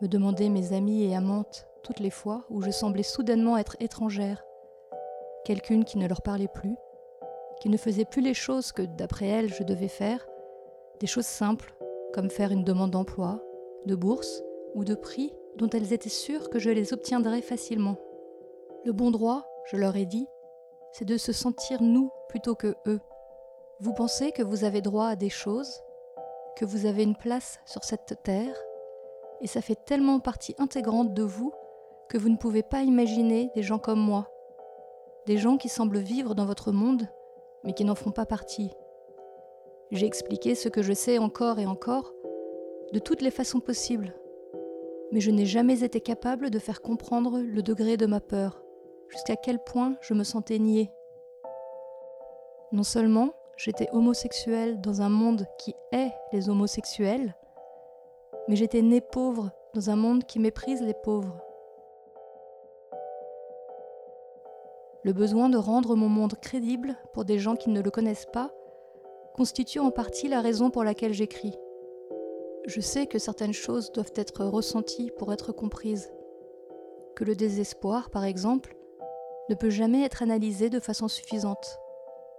me 0.00 0.08
demandaient 0.08 0.48
mes 0.48 0.72
amies 0.72 1.04
et 1.04 1.14
amantes 1.14 1.68
toutes 1.82 2.00
les 2.00 2.10
fois 2.10 2.44
où 2.48 2.62
je 2.62 2.70
semblais 2.70 3.02
soudainement 3.02 3.58
être 3.58 3.76
étrangère, 3.80 4.42
quelqu'une 5.44 5.84
qui 5.84 5.98
ne 5.98 6.08
leur 6.08 6.22
parlait 6.22 6.48
plus, 6.48 6.74
qui 7.60 7.68
ne 7.68 7.76
faisait 7.76 8.06
plus 8.06 8.22
les 8.22 8.34
choses 8.34 8.72
que, 8.72 8.82
d'après 8.82 9.26
elles, 9.26 9.52
je 9.52 9.62
devais 9.62 9.88
faire, 9.88 10.26
des 11.00 11.06
choses 11.06 11.26
simples, 11.26 11.74
comme 12.12 12.30
faire 12.30 12.52
une 12.52 12.64
demande 12.64 12.90
d'emploi, 12.90 13.42
de 13.86 13.94
bourse 13.94 14.42
ou 14.74 14.84
de 14.84 14.94
prix 14.94 15.32
dont 15.56 15.68
elles 15.70 15.92
étaient 15.92 16.08
sûres 16.08 16.50
que 16.50 16.58
je 16.58 16.70
les 16.70 16.92
obtiendrais 16.92 17.42
facilement. 17.42 17.96
Le 18.84 18.92
bon 18.92 19.10
droit, 19.10 19.46
je 19.70 19.76
leur 19.76 19.96
ai 19.96 20.06
dit, 20.06 20.26
c'est 20.92 21.04
de 21.04 21.16
se 21.16 21.32
sentir 21.32 21.82
nous 21.82 22.10
plutôt 22.28 22.54
que 22.54 22.74
eux. 22.86 23.00
Vous 23.80 23.92
pensez 23.94 24.32
que 24.32 24.42
vous 24.42 24.64
avez 24.64 24.80
droit 24.80 25.06
à 25.06 25.16
des 25.16 25.30
choses, 25.30 25.82
que 26.56 26.64
vous 26.64 26.86
avez 26.86 27.02
une 27.02 27.16
place 27.16 27.60
sur 27.66 27.84
cette 27.84 28.22
terre, 28.22 28.56
et 29.40 29.46
ça 29.46 29.62
fait 29.62 29.84
tellement 29.86 30.20
partie 30.20 30.54
intégrante 30.58 31.14
de 31.14 31.22
vous 31.22 31.52
que 32.08 32.18
vous 32.18 32.28
ne 32.28 32.36
pouvez 32.36 32.62
pas 32.62 32.82
imaginer 32.82 33.50
des 33.54 33.62
gens 33.62 33.78
comme 33.78 34.00
moi, 34.00 34.28
des 35.26 35.38
gens 35.38 35.56
qui 35.56 35.68
semblent 35.68 35.98
vivre 35.98 36.34
dans 36.34 36.46
votre 36.46 36.72
monde, 36.72 37.08
mais 37.64 37.72
qui 37.72 37.84
n'en 37.84 37.94
font 37.94 38.10
pas 38.10 38.26
partie. 38.26 38.70
J'ai 39.92 40.06
expliqué 40.06 40.54
ce 40.54 40.68
que 40.68 40.82
je 40.82 40.92
sais 40.92 41.18
encore 41.18 41.58
et 41.58 41.66
encore, 41.66 42.14
de 42.92 43.00
toutes 43.00 43.22
les 43.22 43.32
façons 43.32 43.58
possibles, 43.58 44.14
mais 45.10 45.18
je 45.18 45.32
n'ai 45.32 45.46
jamais 45.46 45.82
été 45.82 46.00
capable 46.00 46.50
de 46.50 46.60
faire 46.60 46.80
comprendre 46.80 47.40
le 47.40 47.60
degré 47.60 47.96
de 47.96 48.06
ma 48.06 48.20
peur, 48.20 48.62
jusqu'à 49.08 49.34
quel 49.34 49.58
point 49.58 49.96
je 50.00 50.14
me 50.14 50.22
sentais 50.22 50.60
niée. 50.60 50.92
Non 52.70 52.84
seulement 52.84 53.34
j'étais 53.56 53.88
homosexuelle 53.90 54.80
dans 54.80 55.02
un 55.02 55.08
monde 55.08 55.44
qui 55.58 55.74
hait 55.90 56.12
les 56.32 56.48
homosexuels, 56.48 57.34
mais 58.46 58.54
j'étais 58.54 58.82
née 58.82 59.00
pauvre 59.00 59.50
dans 59.74 59.90
un 59.90 59.96
monde 59.96 60.22
qui 60.22 60.38
méprise 60.38 60.82
les 60.82 60.94
pauvres. 60.94 61.42
Le 65.02 65.12
besoin 65.12 65.48
de 65.48 65.56
rendre 65.56 65.96
mon 65.96 66.08
monde 66.08 66.34
crédible 66.40 66.94
pour 67.12 67.24
des 67.24 67.40
gens 67.40 67.56
qui 67.56 67.70
ne 67.70 67.80
le 67.80 67.90
connaissent 67.90 68.28
pas 68.32 68.52
constitue 69.34 69.78
en 69.78 69.90
partie 69.90 70.28
la 70.28 70.40
raison 70.40 70.70
pour 70.70 70.84
laquelle 70.84 71.12
j'écris. 71.12 71.54
Je 72.66 72.80
sais 72.80 73.06
que 73.06 73.18
certaines 73.18 73.52
choses 73.52 73.90
doivent 73.92 74.12
être 74.16 74.44
ressenties 74.44 75.10
pour 75.18 75.32
être 75.32 75.52
comprises, 75.52 76.12
que 77.16 77.24
le 77.24 77.34
désespoir, 77.34 78.10
par 78.10 78.24
exemple, 78.24 78.76
ne 79.48 79.54
peut 79.54 79.70
jamais 79.70 80.04
être 80.04 80.22
analysé 80.22 80.70
de 80.70 80.78
façon 80.78 81.08
suffisante. 81.08 81.78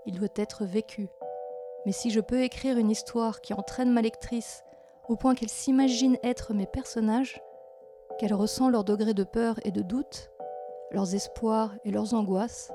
Il 0.06 0.18
doit 0.18 0.30
être 0.36 0.66
vécu. 0.66 1.10
Mais 1.86 1.92
si 1.92 2.12
je 2.12 2.20
peux 2.20 2.42
écrire 2.42 2.78
une 2.78 2.92
histoire 2.92 3.42
qui 3.42 3.54
entraîne 3.54 3.92
ma 3.92 4.02
lectrice 4.02 4.64
au 5.10 5.16
point 5.16 5.36
qu'elle 5.36 5.50
s'imagine 5.50 6.18
être 6.24 6.54
mes 6.54 6.68
personnages, 6.68 7.42
qu'elle 8.18 8.34
ressent 8.34 8.70
leur 8.70 8.84
degré 8.84 9.14
de 9.14 9.24
peur 9.24 9.60
et 9.66 9.72
de 9.72 9.82
doute, 9.82 10.32
leurs 10.92 11.16
espoirs 11.16 11.74
et 11.84 11.92
leurs 11.92 12.14
angoisses, 12.14 12.72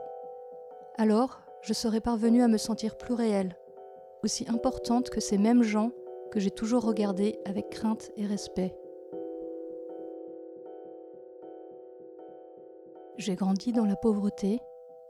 alors 0.98 1.40
je 1.62 1.72
serai 1.72 2.00
parvenue 2.00 2.42
à 2.42 2.48
me 2.48 2.59
sentir 2.59 2.96
plus 2.96 3.14
réelle, 3.14 3.57
aussi 4.26 4.44
importante 4.48 5.08
que 5.08 5.20
ces 5.20 5.38
mêmes 5.38 5.62
gens 5.62 5.92
que 6.32 6.40
j'ai 6.40 6.50
toujours 6.50 6.82
regardés 6.82 7.38
avec 7.44 7.70
crainte 7.70 8.10
et 8.16 8.26
respect. 8.26 8.76
J'ai 13.18 13.36
grandi 13.36 13.72
dans 13.72 13.84
la 13.84 13.94
pauvreté, 13.94 14.58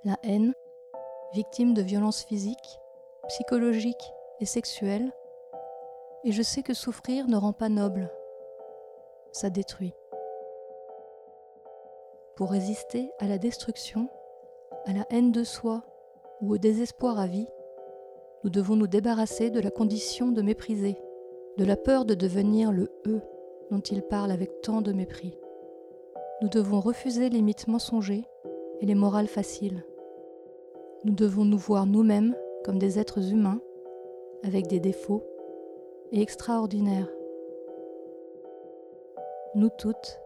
la 0.05 0.19
haine, 0.23 0.53
victime 1.33 1.73
de 1.73 1.81
violences 1.81 2.25
physiques, 2.25 2.79
psychologiques 3.29 4.13
et 4.41 4.45
sexuelles, 4.45 5.11
et 6.25 6.33
je 6.33 6.43
sais 6.43 6.63
que 6.63 6.75
souffrir 6.75 7.27
ne 7.27 7.39
rend 7.39 7.55
pas 7.55 7.71
noble, 7.71 8.13
ça 9.33 9.49
détruit. 9.49 9.95
Pour 12.37 12.51
résister 12.51 13.11
à 13.19 13.27
la 13.27 13.39
destruction, 13.39 14.11
à 14.85 14.93
la 14.93 15.07
haine 15.09 15.33
de 15.33 15.43
soi 15.43 15.85
ou 16.43 16.53
au 16.53 16.59
désespoir 16.59 17.19
à 17.19 17.27
vie, 17.27 17.49
nous 18.47 18.51
devons 18.51 18.77
nous 18.77 18.87
débarrasser 18.87 19.51
de 19.51 19.59
la 19.59 19.73
condition 19.73 20.31
de 20.31 20.41
mépriser, 20.41 20.97
de 21.57 21.65
la 21.65 21.77
peur 21.77 22.05
de 22.05 22.15
devenir 22.15 22.71
le 22.71 22.93
eux 23.05 23.21
dont 23.73 23.81
il 23.81 24.03
parle 24.03 24.31
avec 24.31 24.61
tant 24.61 24.83
de 24.83 24.93
mépris. 24.93 25.37
Nous 26.43 26.49
devons 26.49 26.79
refuser 26.79 27.29
les 27.29 27.43
mythes 27.43 27.67
mensongers 27.67 28.25
et 28.81 28.87
les 28.87 28.95
morales 28.95 29.27
faciles. 29.27 29.85
Nous 31.03 31.13
devons 31.13 31.45
nous 31.45 31.59
voir 31.59 31.87
nous-mêmes 31.87 32.37
comme 32.65 32.79
des 32.79 33.01
êtres 33.01 33.33
humains, 33.33 33.61
avec 34.45 34.69
des 34.69 34.79
défauts, 34.79 35.25
et 36.13 36.21
extraordinaires. 36.21 37.11
Nous 39.57 39.71
toutes, 39.77 40.21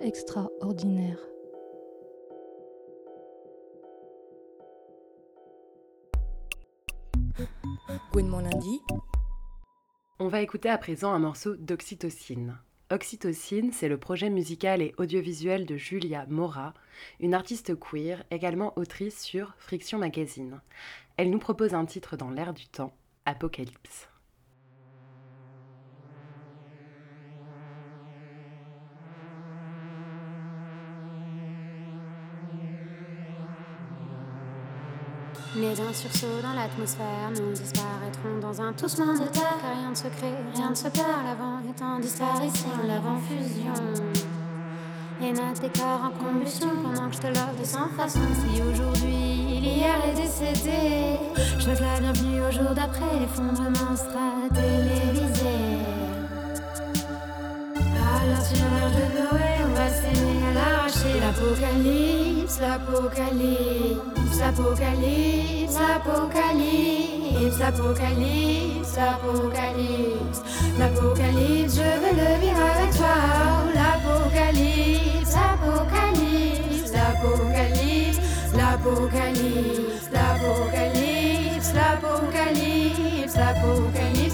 extraordinaires. 0.00 1.26
Gouinement 8.12 8.40
lundi. 8.40 8.82
On 10.18 10.28
va 10.28 10.42
écouter 10.42 10.68
à 10.68 10.76
présent 10.76 11.12
un 11.12 11.18
morceau 11.18 11.56
d'Oxytocine. 11.56 12.58
Oxytocine, 12.90 13.72
c'est 13.72 13.88
le 13.88 13.98
projet 13.98 14.30
musical 14.30 14.82
et 14.82 14.94
audiovisuel 14.98 15.64
de 15.64 15.76
Julia 15.76 16.26
Mora, 16.28 16.74
une 17.20 17.34
artiste 17.34 17.78
queer, 17.78 18.24
également 18.30 18.72
autrice 18.76 19.22
sur 19.22 19.54
Friction 19.58 19.98
Magazine. 19.98 20.60
Elle 21.16 21.30
nous 21.30 21.38
propose 21.38 21.72
un 21.72 21.86
titre 21.86 22.16
dans 22.16 22.30
l'air 22.30 22.52
du 22.52 22.66
temps, 22.66 22.92
Apocalypse. 23.24 24.09
Mais 35.56 35.74
d'un 35.74 35.92
sursaut 35.92 36.40
dans 36.42 36.52
l'atmosphère, 36.52 37.30
nous 37.30 37.50
disparaîtrons 37.52 38.38
dans 38.40 38.62
un 38.62 38.72
toussement 38.72 39.14
de 39.14 39.26
terre. 39.32 39.58
Car 39.60 39.76
rien 39.76 39.90
ne 39.90 39.94
se 39.96 40.06
crée, 40.06 40.34
rien 40.54 40.70
ne 40.70 40.74
se 40.76 40.88
perd, 40.88 41.24
l'avant 41.26 41.58
est 41.68 41.82
en 41.82 41.98
disparition, 41.98 42.70
l'avant 42.86 43.18
fusion. 43.18 43.74
Et 45.20 45.32
notre 45.32 45.60
décor 45.60 46.00
en 46.04 46.24
combustion 46.24 46.68
pendant 46.84 47.08
que 47.08 47.16
je 47.16 47.20
te 47.20 47.26
love 47.26 47.60
de 47.60 47.64
sans 47.64 47.88
façon. 47.88 48.20
Si 48.40 48.62
aujourd'hui, 48.62 49.58
hier 49.60 49.96
est 50.08 50.14
décédé, 50.14 51.18
je 51.58 51.64
te 51.64 51.82
la 51.82 51.98
bienvenue 51.98 52.40
au 52.42 52.50
jour 52.52 52.70
d'après, 52.74 53.18
l'effondrement 53.18 53.96
sera 53.96 54.48
télévisé. 54.54 55.58
Alors 57.76 58.44
sur 58.46 58.56
de 58.94 59.04
Noé, 59.18 59.50
on 59.66 59.74
va 59.74 59.88
s'aimer 59.88 60.46
à 60.48 60.54
l'arracher. 60.54 61.20
L'apocalypse, 61.20 62.60
l'apocalypse, 62.60 64.09
l'apocalypse, 64.40 65.76
l'apocalypse, 65.78 67.58
l'apocalypse, 67.58 68.96
l'apocalypse, 68.96 70.40
l'apocalypse, 70.78 71.74
je 71.76 71.90
veux 72.00 72.14
le 72.20 72.30
vivre 72.40 72.64
avec 72.74 72.90
toi. 72.96 73.16
L'apocalypse, 73.74 75.34
l'apocalypse, 75.36 76.92
l'apocalypse, 76.92 78.20
l'apocalypse, 78.56 80.10
l'apocalypse, 80.12 81.72
l'apocalypse, 81.74 83.36
l'apocalypse, 83.36 84.29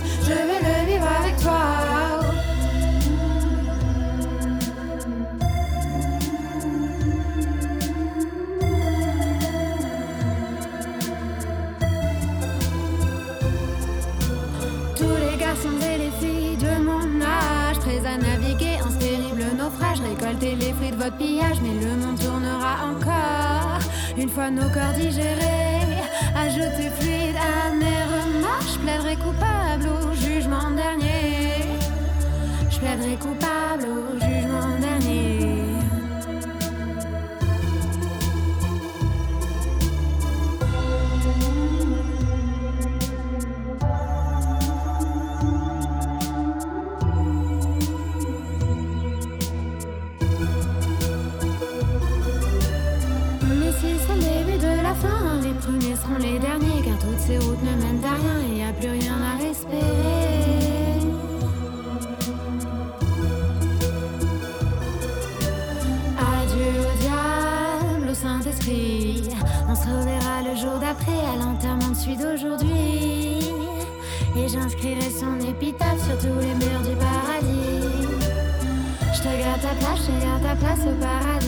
votre 20.97 21.17
pillage, 21.17 21.59
mais 21.63 21.75
le 21.75 21.97
monde 21.97 22.19
tournera 22.19 22.87
encore. 22.91 23.79
Une 24.17 24.29
fois 24.29 24.51
nos 24.51 24.69
corps 24.71 24.95
digérés, 24.97 25.85
ajouter 26.35 26.91
fluide, 26.99 27.37
amer, 27.67 28.09
mort, 28.41 28.67
je 28.73 28.79
plaiderai 28.79 29.17
coupable 29.17 29.89
au 29.89 30.15
jugement 30.15 30.71
dernier. 30.71 31.79
Je 32.71 32.79
plaiderai 32.79 33.17
coupable 33.17 33.46
j'inscrirai 74.57 75.11
son 75.11 75.39
épitaphe 75.47 76.03
sur 76.05 76.19
tous 76.19 76.41
les 76.41 76.55
murs 76.55 76.83
du 76.83 76.97
paradis. 76.97 78.17
Je 79.15 79.21
te 79.21 79.39
garde 79.39 79.61
ta 79.61 79.75
place, 79.79 80.07
je 80.07 80.25
garde 80.25 80.43
ta 80.43 80.57
place 80.57 80.81
au 80.87 80.95
paradis. 81.01 81.46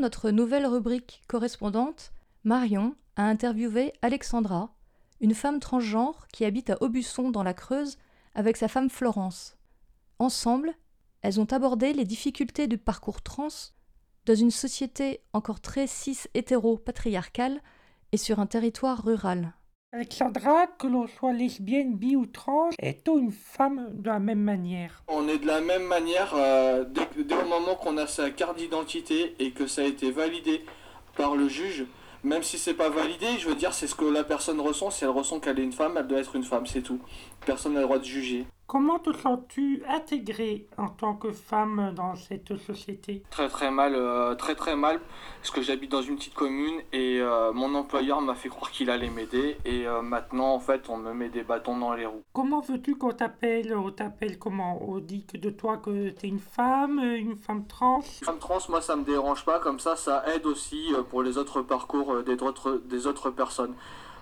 Notre 0.00 0.30
nouvelle 0.30 0.66
rubrique 0.66 1.22
correspondante, 1.28 2.12
Marion 2.42 2.96
a 3.16 3.24
interviewé 3.24 3.92
Alexandra, 4.02 4.74
une 5.20 5.34
femme 5.34 5.60
transgenre 5.60 6.26
qui 6.32 6.44
habite 6.44 6.70
à 6.70 6.82
Aubusson 6.82 7.30
dans 7.30 7.44
la 7.44 7.54
Creuse 7.54 7.96
avec 8.34 8.56
sa 8.56 8.66
femme 8.68 8.90
Florence. 8.90 9.56
Ensemble, 10.18 10.74
elles 11.22 11.40
ont 11.40 11.50
abordé 11.52 11.92
les 11.92 12.04
difficultés 12.04 12.66
du 12.66 12.76
parcours 12.76 13.22
trans 13.22 13.48
dans 14.26 14.34
une 14.34 14.50
société 14.50 15.20
encore 15.32 15.60
très 15.60 15.86
cis-hétéro-patriarcale 15.86 17.60
et 18.12 18.16
sur 18.16 18.40
un 18.40 18.46
territoire 18.46 19.04
rural. 19.04 19.54
Alexandra, 19.94 20.66
que 20.66 20.88
l'on 20.88 21.06
soit 21.06 21.32
lesbienne, 21.32 21.94
bi 21.94 22.16
ou 22.16 22.26
trans, 22.26 22.70
est-on 22.80 23.16
une 23.16 23.30
femme 23.30 23.90
de 23.92 24.08
la 24.08 24.18
même 24.18 24.40
manière? 24.40 25.04
On 25.06 25.28
est 25.28 25.38
de 25.38 25.46
la 25.46 25.60
même 25.60 25.84
manière 25.84 26.34
euh, 26.34 26.84
dès, 26.84 27.22
dès 27.22 27.36
le 27.36 27.48
moment 27.48 27.76
qu'on 27.76 27.96
a 27.96 28.08
sa 28.08 28.30
carte 28.30 28.58
d'identité 28.58 29.36
et 29.38 29.52
que 29.52 29.68
ça 29.68 29.82
a 29.82 29.84
été 29.84 30.10
validé 30.10 30.64
par 31.16 31.36
le 31.36 31.48
juge. 31.48 31.86
Même 32.24 32.42
si 32.42 32.58
c'est 32.58 32.74
pas 32.74 32.88
validé, 32.88 33.38
je 33.38 33.48
veux 33.48 33.54
dire, 33.54 33.72
c'est 33.72 33.86
ce 33.86 33.94
que 33.94 34.04
la 34.04 34.24
personne 34.24 34.60
ressent. 34.60 34.90
Si 34.90 35.04
elle 35.04 35.10
ressent 35.10 35.38
qu'elle 35.38 35.60
est 35.60 35.64
une 35.64 35.72
femme, 35.72 35.94
elle 35.96 36.08
doit 36.08 36.18
être 36.18 36.34
une 36.34 36.42
femme, 36.42 36.66
c'est 36.66 36.82
tout. 36.82 36.98
Personne 37.46 37.74
n'a 37.74 37.80
le 37.80 37.86
droit 37.86 37.98
de 38.00 38.04
juger. 38.04 38.46
Comment 38.66 38.98
te 38.98 39.12
sens-tu 39.12 39.82
intégrée 39.86 40.66
en 40.78 40.88
tant 40.88 41.14
que 41.14 41.32
femme 41.32 41.92
dans 41.94 42.14
cette 42.16 42.56
société? 42.56 43.22
Très 43.30 43.48
très 43.50 43.70
mal, 43.70 43.94
euh, 43.94 44.34
très 44.34 44.54
très 44.54 44.74
mal, 44.74 45.00
parce 45.40 45.50
que 45.50 45.60
j'habite 45.60 45.90
dans 45.90 46.00
une 46.00 46.16
petite 46.16 46.32
commune 46.32 46.80
et 46.92 47.20
euh, 47.20 47.52
mon 47.52 47.74
employeur 47.74 48.22
m'a 48.22 48.34
fait 48.34 48.48
croire 48.48 48.70
qu'il 48.70 48.88
allait 48.88 49.10
m'aider 49.10 49.58
et 49.66 49.86
euh, 49.86 50.00
maintenant 50.00 50.54
en 50.54 50.60
fait 50.60 50.88
on 50.88 50.96
me 50.96 51.12
met 51.12 51.28
des 51.28 51.42
bâtons 51.42 51.76
dans 51.76 51.92
les 51.92 52.06
roues. 52.06 52.22
Comment 52.32 52.60
veux-tu 52.60 52.96
qu'on 52.96 53.12
t'appelle? 53.12 53.74
On 53.76 53.90
t'appelle 53.90 54.38
comment? 54.38 54.82
On 54.82 54.98
dit 54.98 55.26
que 55.26 55.36
de 55.36 55.50
toi 55.50 55.76
que 55.76 56.08
t'es 56.08 56.28
une 56.28 56.40
femme, 56.40 57.00
une 57.00 57.36
femme 57.36 57.66
trans? 57.66 58.00
Femme 58.00 58.38
trans, 58.38 58.60
moi 58.70 58.80
ça 58.80 58.96
me 58.96 59.04
dérange 59.04 59.44
pas, 59.44 59.58
comme 59.58 59.78
ça 59.78 59.94
ça 59.94 60.24
aide 60.34 60.46
aussi 60.46 60.90
pour 61.10 61.22
les 61.22 61.36
autres 61.36 61.60
parcours 61.60 62.22
des 62.22 62.42
autres, 62.42 62.80
des 62.86 63.06
autres 63.06 63.28
personnes. 63.30 63.74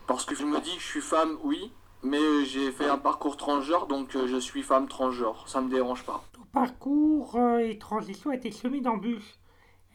Parce 0.08 0.24
que 0.24 0.34
je 0.34 0.44
me 0.44 0.60
dis, 0.60 0.74
je 0.78 0.84
suis 0.84 1.00
femme, 1.00 1.38
oui, 1.44 1.70
mais 2.02 2.44
j'ai 2.44 2.70
fait 2.72 2.88
un 2.88 2.98
parcours 2.98 3.36
transgenre, 3.36 3.86
donc 3.86 4.16
euh, 4.16 4.26
je 4.26 4.36
suis 4.36 4.62
femme 4.62 4.88
transgenre, 4.88 5.48
ça 5.48 5.60
me 5.60 5.70
dérange 5.70 6.04
pas. 6.04 6.24
Ton 6.32 6.42
parcours 6.52 7.36
euh, 7.36 7.58
et 7.58 7.78
transition 7.78 8.30
a 8.30 8.34
été 8.34 8.50
semé 8.50 8.80
d'embûches. 8.80 9.38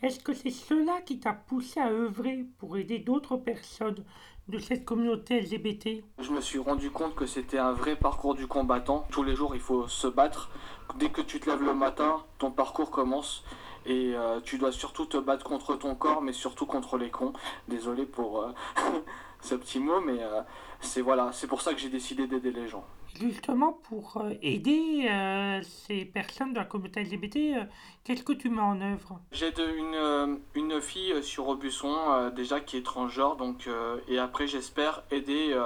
Est-ce 0.04 0.20
que 0.20 0.34
c'est 0.34 0.52
cela 0.52 1.02
qui 1.02 1.20
t'a 1.20 1.34
poussé 1.34 1.80
à 1.80 1.90
œuvrer 1.90 2.46
pour 2.60 2.78
aider 2.78 3.00
d'autres 3.00 3.36
personnes 3.36 4.04
de 4.48 4.60
cette 4.60 4.86
communauté 4.86 5.42
LGBT 5.42 6.04
Je 6.20 6.32
me 6.32 6.40
suis 6.40 6.60
rendu 6.60 6.92
compte 6.92 7.16
que 7.16 7.26
c'était 7.26 7.58
un 7.58 7.74
vrai 7.74 7.96
parcours 7.96 8.36
du 8.36 8.48
combattant. 8.48 9.08
Tous 9.12 9.24
les 9.24 9.36
jours, 9.36 9.56
il 9.56 9.62
faut 9.62 9.88
se 9.88 10.08
battre. 10.08 10.52
Dès 10.98 11.10
que 11.10 11.22
tu 11.22 11.40
te 11.40 11.50
lèves 11.50 11.64
le 11.64 11.74
matin, 11.74 12.24
ton 12.38 12.52
parcours 12.52 12.92
commence. 12.92 13.44
Et 13.88 14.14
euh, 14.16 14.40
tu 14.42 14.58
dois 14.58 14.72
surtout 14.72 15.06
te 15.06 15.18
battre 15.18 15.44
contre 15.44 15.76
ton 15.76 15.96
corps, 15.96 16.22
mais 16.22 16.34
surtout 16.34 16.66
contre 16.66 16.98
les 16.98 17.10
cons. 17.10 17.34
Désolé 17.68 18.06
pour 18.06 18.42
euh, 18.42 18.52
ce 19.42 19.56
petit 19.56 19.80
mot, 19.80 20.02
mais 20.02 20.22
euh, 20.22 20.42
c'est 20.82 21.02
voilà, 21.02 21.32
c'est 21.32 21.48
pour 21.48 21.62
ça 21.62 21.74
que 21.74 21.80
j'ai 21.80 21.90
décidé 21.90 22.28
d'aider 22.28 22.52
les 22.52 22.68
gens. 22.68 22.86
Justement, 23.20 23.74
pour 23.74 24.18
euh, 24.18 24.34
aider 24.44 25.08
euh, 25.10 25.62
ces 25.64 26.06
personnes 26.06 26.54
de 26.54 26.60
la 26.60 26.66
communauté 26.66 27.04
LGBT, 27.04 27.36
euh, 27.38 27.64
qu'est-ce 28.04 28.22
que 28.24 28.34
tu 28.34 28.50
mets 28.50 28.62
en 28.62 28.80
œuvre? 28.80 29.20
J'aide 29.32 29.60
une, 29.60 30.40
une 30.54 30.80
fille 30.82 31.24
sur 31.24 31.48
Aubusson, 31.48 31.96
euh, 32.12 32.30
déjà 32.30 32.60
qui 32.60 32.78
est 32.78 32.86
transgenre, 32.86 33.36
donc, 33.36 33.68
et 34.08 34.20
après 34.20 34.46
j'espère 34.46 35.04
aider 35.10 35.60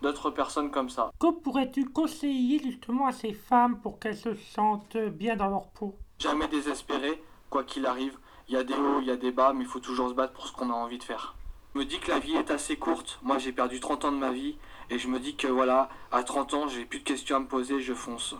d'autres 0.00 0.30
personnes 0.30 0.70
comme 0.70 0.88
ça. 0.88 1.10
Que 1.18 1.30
pourrais-tu 1.30 1.84
conseiller 1.86 2.58
justement 2.58 3.06
à 3.06 3.12
ces 3.12 3.34
femmes 3.34 3.80
pour 3.80 3.98
qu'elles 3.98 4.16
se 4.16 4.34
sentent 4.34 4.96
bien 4.96 5.36
dans 5.36 5.48
leur 5.48 5.68
peau? 5.68 5.94
Jamais 6.18 6.48
désespérer, 6.48 7.22
quoi 7.50 7.64
qu'il 7.64 7.84
arrive. 7.86 8.16
Il 8.48 8.54
y 8.54 8.56
a 8.56 8.64
des 8.64 8.74
hauts, 8.74 9.00
il 9.00 9.06
y 9.06 9.10
a 9.10 9.16
des 9.16 9.32
bas, 9.32 9.52
mais 9.52 9.64
il 9.64 9.66
faut 9.66 9.80
toujours 9.80 10.08
se 10.08 10.14
battre 10.14 10.32
pour 10.32 10.46
ce 10.46 10.52
qu'on 10.52 10.70
a 10.70 10.74
envie 10.74 10.98
de 10.98 11.04
faire. 11.04 11.34
Me 11.74 11.84
dis 11.84 11.98
que 11.98 12.08
la 12.08 12.20
vie 12.20 12.36
est 12.36 12.52
assez 12.52 12.76
courte. 12.76 13.18
Moi, 13.24 13.38
j'ai 13.38 13.50
perdu 13.50 13.80
30 13.80 14.04
ans 14.04 14.12
de 14.12 14.16
ma 14.16 14.30
vie. 14.30 14.56
Et 14.90 14.98
je 15.00 15.08
me 15.08 15.18
dis 15.18 15.34
que 15.34 15.48
voilà, 15.48 15.88
à 16.12 16.22
30 16.22 16.54
ans, 16.54 16.68
j'ai 16.68 16.84
plus 16.84 17.00
de 17.00 17.04
questions 17.04 17.34
à 17.36 17.40
me 17.40 17.48
poser, 17.48 17.80
je 17.80 17.94
fonce. 17.94 18.36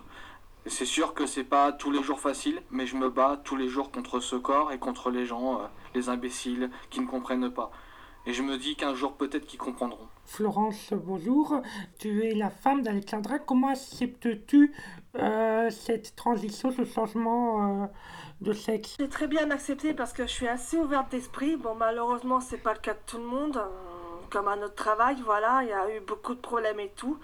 C'est 0.67 0.85
sûr 0.85 1.15
que 1.15 1.27
c'est 1.27 1.43
pas 1.43 1.73
tous 1.73 1.91
les 1.91 2.01
jours 2.01 2.21
facile, 2.21 2.63
mais 2.71 2.87
je 2.87 2.95
me 2.97 3.11
bats 3.11 3.41
tous 3.43 3.57
les 3.57 3.67
jours 3.67 3.91
contre 3.91 4.21
ce 4.21 4.37
corps 4.37 4.71
et 4.71 4.79
contre 4.79 5.11
les 5.11 5.27
gens, 5.27 5.61
euh, 5.61 5.65
les 5.97 6.09
imbéciles, 6.09 6.71
qui 6.91 7.01
ne 7.01 7.07
comprennent 7.07 7.51
pas. 7.51 7.73
Et 8.27 8.33
je 8.33 8.43
me 8.43 8.57
dis 8.57 8.77
qu'un 8.77 8.95
jour, 8.95 9.15
peut-être 9.15 9.47
qu'ils 9.47 9.59
comprendront. 9.59 10.09
Florence, 10.25 10.93
bonjour. 10.93 11.61
Tu 11.99 12.25
es 12.25 12.35
la 12.35 12.51
femme 12.51 12.83
d'Alexandra. 12.83 13.39
Comment 13.41 13.69
acceptes-tu 13.69 14.73
euh, 15.17 15.71
cette 15.71 16.17
transition, 16.17 16.71
ce 16.71 16.85
changement 16.85 17.83
euh, 17.83 17.87
de 18.41 18.53
sexe 18.53 18.97
J'ai 18.99 19.09
très 19.09 19.27
bien 19.27 19.51
accepté 19.51 19.95
parce 19.95 20.13
que 20.13 20.25
je 20.27 20.33
suis 20.33 20.49
assez 20.49 20.77
ouverte 20.77 21.11
d'esprit. 21.11 21.57
Bon, 21.57 21.75
malheureusement, 21.75 22.41
c'est 22.41 22.59
pas 22.59 22.73
le 22.73 22.79
cas 22.81 22.95
de 22.95 22.99
tout 23.07 23.19
le 23.19 23.25
monde. 23.25 23.57
Euh, 23.57 23.69
Comme 24.31 24.49
à 24.49 24.57
notre 24.57 24.75
travail, 24.75 25.17
voilà, 25.25 25.63
il 25.63 25.69
y 25.69 25.73
a 25.73 25.97
eu 25.97 26.01
beaucoup 26.01 26.35
de 26.35 26.41
problèmes 26.41 26.81
et 26.81 26.91
tout. 26.97 27.19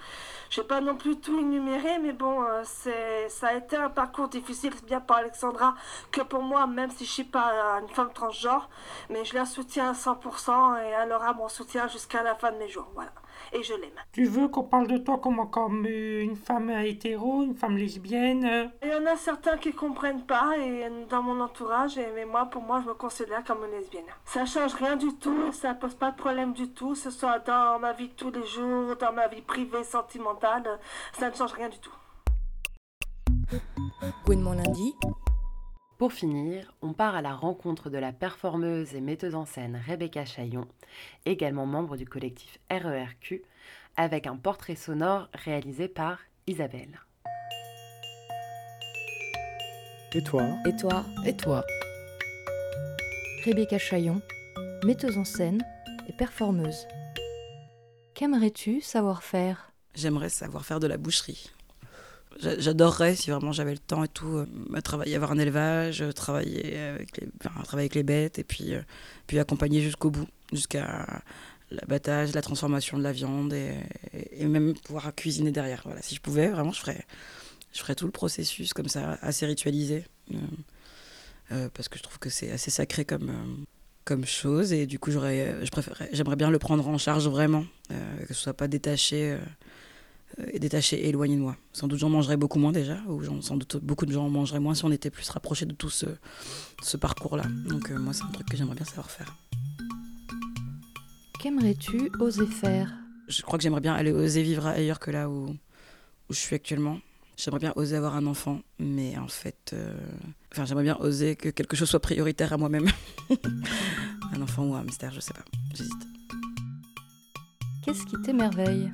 Je 0.51 0.61
vais 0.61 0.67
pas 0.67 0.81
non 0.81 0.97
plus 0.97 1.19
tout 1.21 1.39
énumérer, 1.39 1.99
mais 1.99 2.13
bon, 2.13 2.43
euh, 2.45 2.63
c'est, 2.65 3.29
ça 3.29 3.49
a 3.49 3.55
été 3.55 3.77
un 3.77 3.91
parcours 3.91 4.29
difficile, 4.29 4.73
bien 4.87 5.01
pour 5.01 5.17
Alexandra 5.17 5.75
que 6.13 6.21
pour 6.23 6.43
moi, 6.43 6.67
même 6.67 6.91
si 6.91 7.05
je 7.05 7.11
suis 7.11 7.25
pas 7.25 7.81
une 7.81 7.89
femme 7.89 8.13
transgenre. 8.13 8.69
Mais 9.11 9.25
je 9.25 9.35
la 9.35 9.47
soutiens 9.47 9.91
à 9.91 9.95
100% 9.95 10.83
et 10.85 10.89
elle 10.89 11.13
aura 11.13 11.33
mon 11.35 11.49
soutien 11.49 11.89
jusqu'à 11.89 12.23
la 12.23 12.35
fin 12.37 12.53
de 12.53 12.59
mes 12.59 12.69
jours, 12.69 12.89
voilà. 12.95 13.13
Et 13.53 13.63
je 13.63 13.75
l'aime. 13.75 13.91
Tu 14.13 14.25
veux 14.25 14.49
qu'on 14.49 14.65
parle 14.65 14.87
de 14.87 14.99
toi 14.99 15.19
comme 15.19 15.87
euh, 15.87 16.23
une 16.23 16.37
femme 16.37 16.71
hétéro, 16.71 17.43
une 17.43 17.55
femme 17.55 17.77
lesbienne? 17.77 18.71
Il 18.83 18.89
y 18.89 18.95
en 18.95 19.07
a 19.07 19.17
certains 19.17 19.57
qui 19.57 19.73
comprennent 19.73 20.25
pas 20.25 20.57
et 20.59 20.89
dans 21.09 21.23
mon 21.23 21.41
entourage, 21.41 21.99
et, 21.99 22.09
mais 22.15 22.25
moi, 22.25 22.47
pour 22.47 22.63
moi, 22.63 22.81
je 22.83 22.89
me 22.89 22.95
considère 22.95 23.45
comme 23.45 23.65
une 23.65 23.73
lesbienne. 23.73 24.05
Ça 24.25 24.47
change 24.47 24.75
rien 24.75 24.97
du 24.97 25.15
tout, 25.15 25.53
ça 25.53 25.75
pose 25.75 25.95
pas 25.95 26.11
de 26.11 26.17
problème 26.17 26.53
du 26.53 26.69
tout, 26.69 26.95
ce 26.95 27.11
soit 27.11 27.39
dans 27.41 27.79
ma 27.79 27.93
vie 27.93 28.09
de 28.09 28.15
tous 28.15 28.31
les 28.31 28.47
jours, 28.47 28.97
dans 28.97 29.13
ma 29.13 29.29
vie 29.29 29.43
privée, 29.43 29.85
sentimentale, 29.85 30.79
ça 31.13 31.31
ne 31.31 31.35
change 31.35 31.53
rien 31.53 31.69
du 31.69 31.79
tout. 31.79 31.93
Gouinement 34.25 34.53
lundi. 34.53 34.95
Pour 36.01 36.15
finir, 36.15 36.73
on 36.81 36.95
part 36.95 37.15
à 37.15 37.21
la 37.21 37.35
rencontre 37.35 37.91
de 37.91 37.99
la 37.99 38.11
performeuse 38.11 38.95
et 38.95 39.03
metteuse 39.03 39.35
en 39.35 39.45
scène 39.45 39.79
Rebecca 39.87 40.25
Chaillon, 40.25 40.67
également 41.27 41.67
membre 41.67 41.99
du 41.99 42.07
collectif 42.07 42.59
RERQ, 42.71 43.43
avec 43.99 44.27
un 44.27 44.37
portrait 44.37 44.77
sonore 44.77 45.29
réalisé 45.35 45.89
par 45.89 46.21
Isabelle. 46.47 47.03
Et 50.15 50.23
toi? 50.23 50.45
Et 50.67 50.75
toi? 50.75 51.05
Et 51.27 51.37
toi? 51.37 51.67
Rebecca 53.45 53.77
Chaillon, 53.77 54.23
metteuse 54.87 55.19
en 55.19 55.27
scène 55.27 55.63
et 56.09 56.15
performeuse. 56.15 56.89
Qu'aimerais-tu 58.15 58.81
savoir 58.81 59.23
faire? 59.23 59.71
J'aimerais 59.95 60.31
savoir 60.31 60.65
faire 60.65 60.81
de 60.81 60.87
la 60.87 60.97
boucherie. 60.97 61.53
J'a- 62.39 62.59
J'adorerais, 62.59 63.17
si 63.17 63.31
vraiment 63.31 63.53
j'avais 63.53 63.73
le 63.73 63.79
temps 63.79 64.05
et 64.05 64.09
tout, 64.09 64.39
euh, 64.39 64.81
travailler, 64.83 65.17
avoir 65.17 65.33
un 65.33 65.39
élevage, 65.39 66.01
euh, 66.01 66.13
travailler 66.13 66.79
avec 66.79 67.17
les, 67.19 67.29
travailler 67.65 67.85
avec 67.87 67.95
les 67.95 68.03
bêtes 68.03 68.39
et 68.39 68.45
puis, 68.45 68.75
euh, 68.75 68.83
puis 69.27 69.39
accompagner 69.39 69.81
jusqu'au 69.81 70.11
bout, 70.11 70.29
jusqu'à 70.53 71.23
l'abattage, 71.71 72.33
la 72.35 72.43
transformation 72.43 72.99
de 72.99 73.03
la 73.03 73.13
viande 73.13 73.53
et, 73.53 74.47
même 74.47 74.75
pouvoir 74.75 75.15
cuisiner 75.15 75.51
derrière. 75.51 75.83
Voilà, 75.85 76.03
si 76.03 76.15
je 76.15 76.21
pouvais, 76.21 76.49
vraiment, 76.49 76.73
je 76.73 76.81
ferais, 76.81 77.05
je 77.73 77.81
ferais 77.81 77.95
tout 77.95 78.07
le 78.07 78.13
processus 78.13 78.73
comme 78.73 78.89
ça, 78.89 79.19
assez 79.23 79.47
ritualisé. 79.47 80.05
parce 81.75 81.89
que 81.89 81.99
je 81.99 82.03
trouve 82.03 82.19
que 82.21 82.31
c'est 82.31 82.51
assez 82.53 82.71
sacré 82.71 83.05
comme, 83.05 83.65
comme 84.05 84.25
chose 84.25 84.73
et 84.73 84.87
du 84.87 84.99
coup 85.01 85.11
j'aurais 85.11 85.57
je 85.65 85.71
préférerais 85.71 86.09
j'aimerais 86.13 86.37
bien 86.37 86.51
le 86.51 86.59
prendre 86.61 86.87
en 86.87 86.97
charge 86.97 87.29
vraiment 87.29 87.65
que 87.89 88.33
ce 88.33 88.41
soit 88.41 88.55
pas 88.55 88.69
détaché 88.69 89.37
détaché 90.59 90.97
et 91.05 91.09
éloigné 91.09 91.37
de 91.37 91.41
moi 91.41 91.57
sans 91.73 91.89
doute 91.89 91.99
j'en 91.99 92.09
mangerais 92.09 92.37
beaucoup 92.37 92.59
moins 92.59 92.73
déjà 92.73 92.99
ou 93.09 93.23
sans 93.43 93.57
doute 93.57 93.77
beaucoup 93.83 94.07
de 94.07 94.13
gens 94.13 94.27
en 94.27 94.31
mangeraient 94.31 94.61
moins 94.61 94.75
si 94.75 94.85
on 94.85 94.93
était 94.93 95.11
plus 95.11 95.29
rapprochés 95.29 95.67
de 95.67 95.75
tout 95.75 95.91
ce, 95.91 96.07
ce 96.83 96.97
parcours 96.97 97.37
là 97.37 97.45
donc 97.69 97.91
euh, 97.91 97.99
moi 97.99 98.13
c'est 98.13 98.25
un 98.25 98.31
truc 98.33 98.49
que 98.49 98.57
j'aimerais 98.57 98.77
bien 98.77 98.87
savoir 98.87 99.11
faire 99.11 99.37
Qu'aimerais-tu 101.41 102.11
oser 102.19 102.47
faire? 102.47 102.93
Je 103.29 103.41
crois 103.41 103.59
que 103.59 103.63
j'aimerais 103.63 103.81
bien 103.81 103.95
aller 103.95 104.13
oser 104.13 104.43
vivre 104.43 104.67
ailleurs 104.67 105.01
que 105.01 105.11
là 105.11 105.31
où, 105.31 105.47
où 105.49 106.33
je 106.35 106.39
suis 106.39 106.55
actuellement. 106.55 106.99
J'aimerais 107.39 107.61
bien 107.61 107.73
oser 107.77 107.97
avoir 107.97 108.15
un 108.15 108.27
enfant, 108.27 108.61
mais 108.79 109.17
en 109.17 109.27
fait, 109.27 109.71
euh, 109.73 109.95
enfin, 110.53 110.67
j'aimerais 110.67 110.85
bien 110.85 110.99
oser 111.01 111.37
que 111.37 111.49
quelque 111.49 111.77
chose 111.77 111.89
soit 111.89 112.01
prioritaire 112.01 112.53
à 112.53 112.59
moi-même. 112.59 112.87
un 114.35 114.43
enfant 114.43 114.67
ou 114.67 114.75
un 114.75 114.85
mystère, 114.85 115.15
je 115.15 115.21
sais 115.21 115.33
pas. 115.33 115.45
J'hésite. 115.75 116.07
Qu'est-ce 117.87 118.05
qui 118.05 118.21
t'émerveille? 118.21 118.93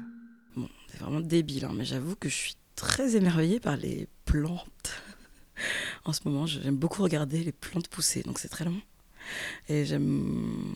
C'est 0.97 1.03
vraiment 1.03 1.21
débile, 1.21 1.67
hein, 1.67 1.73
mais 1.75 1.85
j'avoue 1.85 2.17
que 2.17 2.29
je 2.29 2.35
suis 2.35 2.57
très 2.75 3.17
émerveillée 3.17 3.61
par 3.61 3.77
les 3.77 4.09
plantes. 4.25 5.03
en 6.05 6.13
ce 6.13 6.21
moment, 6.25 6.47
j'aime 6.47 6.77
beaucoup 6.77 7.03
regarder 7.03 7.45
les 7.45 7.53
plantes 7.53 7.89
pousser, 7.89 8.23
donc 8.23 8.39
c'est 8.39 8.49
très 8.49 8.65
long. 8.65 8.81
Et 9.69 9.85
j'aime 9.85 10.71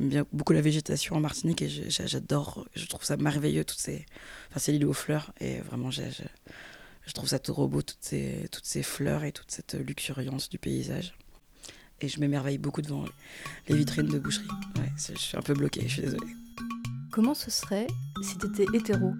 bien 0.00 0.26
beaucoup 0.32 0.52
la 0.52 0.60
végétation 0.60 1.16
en 1.16 1.20
Martinique 1.20 1.62
et 1.62 1.68
j'adore, 1.68 2.66
je 2.74 2.84
trouve 2.86 3.04
ça 3.04 3.16
merveilleux, 3.16 3.64
toutes 3.64 3.78
ces... 3.78 4.04
Enfin, 4.50 4.58
c'est 4.58 4.72
l'île 4.72 4.84
aux 4.84 4.92
fleurs 4.92 5.32
et 5.40 5.60
vraiment, 5.60 5.92
je, 5.92 6.02
je 7.06 7.12
trouve 7.12 7.28
ça 7.28 7.38
trop 7.38 7.68
beau, 7.68 7.82
toutes 7.82 8.02
ces, 8.02 8.48
toutes 8.50 8.66
ces 8.66 8.82
fleurs 8.82 9.22
et 9.24 9.32
toute 9.32 9.50
cette 9.50 9.74
luxuriance 9.74 10.50
du 10.50 10.58
paysage. 10.58 11.14
Et 12.00 12.08
je 12.08 12.18
m'émerveille 12.18 12.58
beaucoup 12.58 12.82
devant 12.82 13.04
les 13.68 13.76
vitrines 13.76 14.08
de 14.08 14.18
boucherie. 14.18 14.48
Je 14.98 15.16
suis 15.16 15.36
un 15.38 15.42
peu 15.42 15.54
bloquée, 15.54 15.82
je 15.86 15.92
suis 15.92 16.02
désolée. 16.02 16.34
Comment 17.12 17.34
ce 17.34 17.50
serait 17.50 17.86
si 18.22 18.36
t'étais 18.36 18.66
hétéro? 18.74 19.14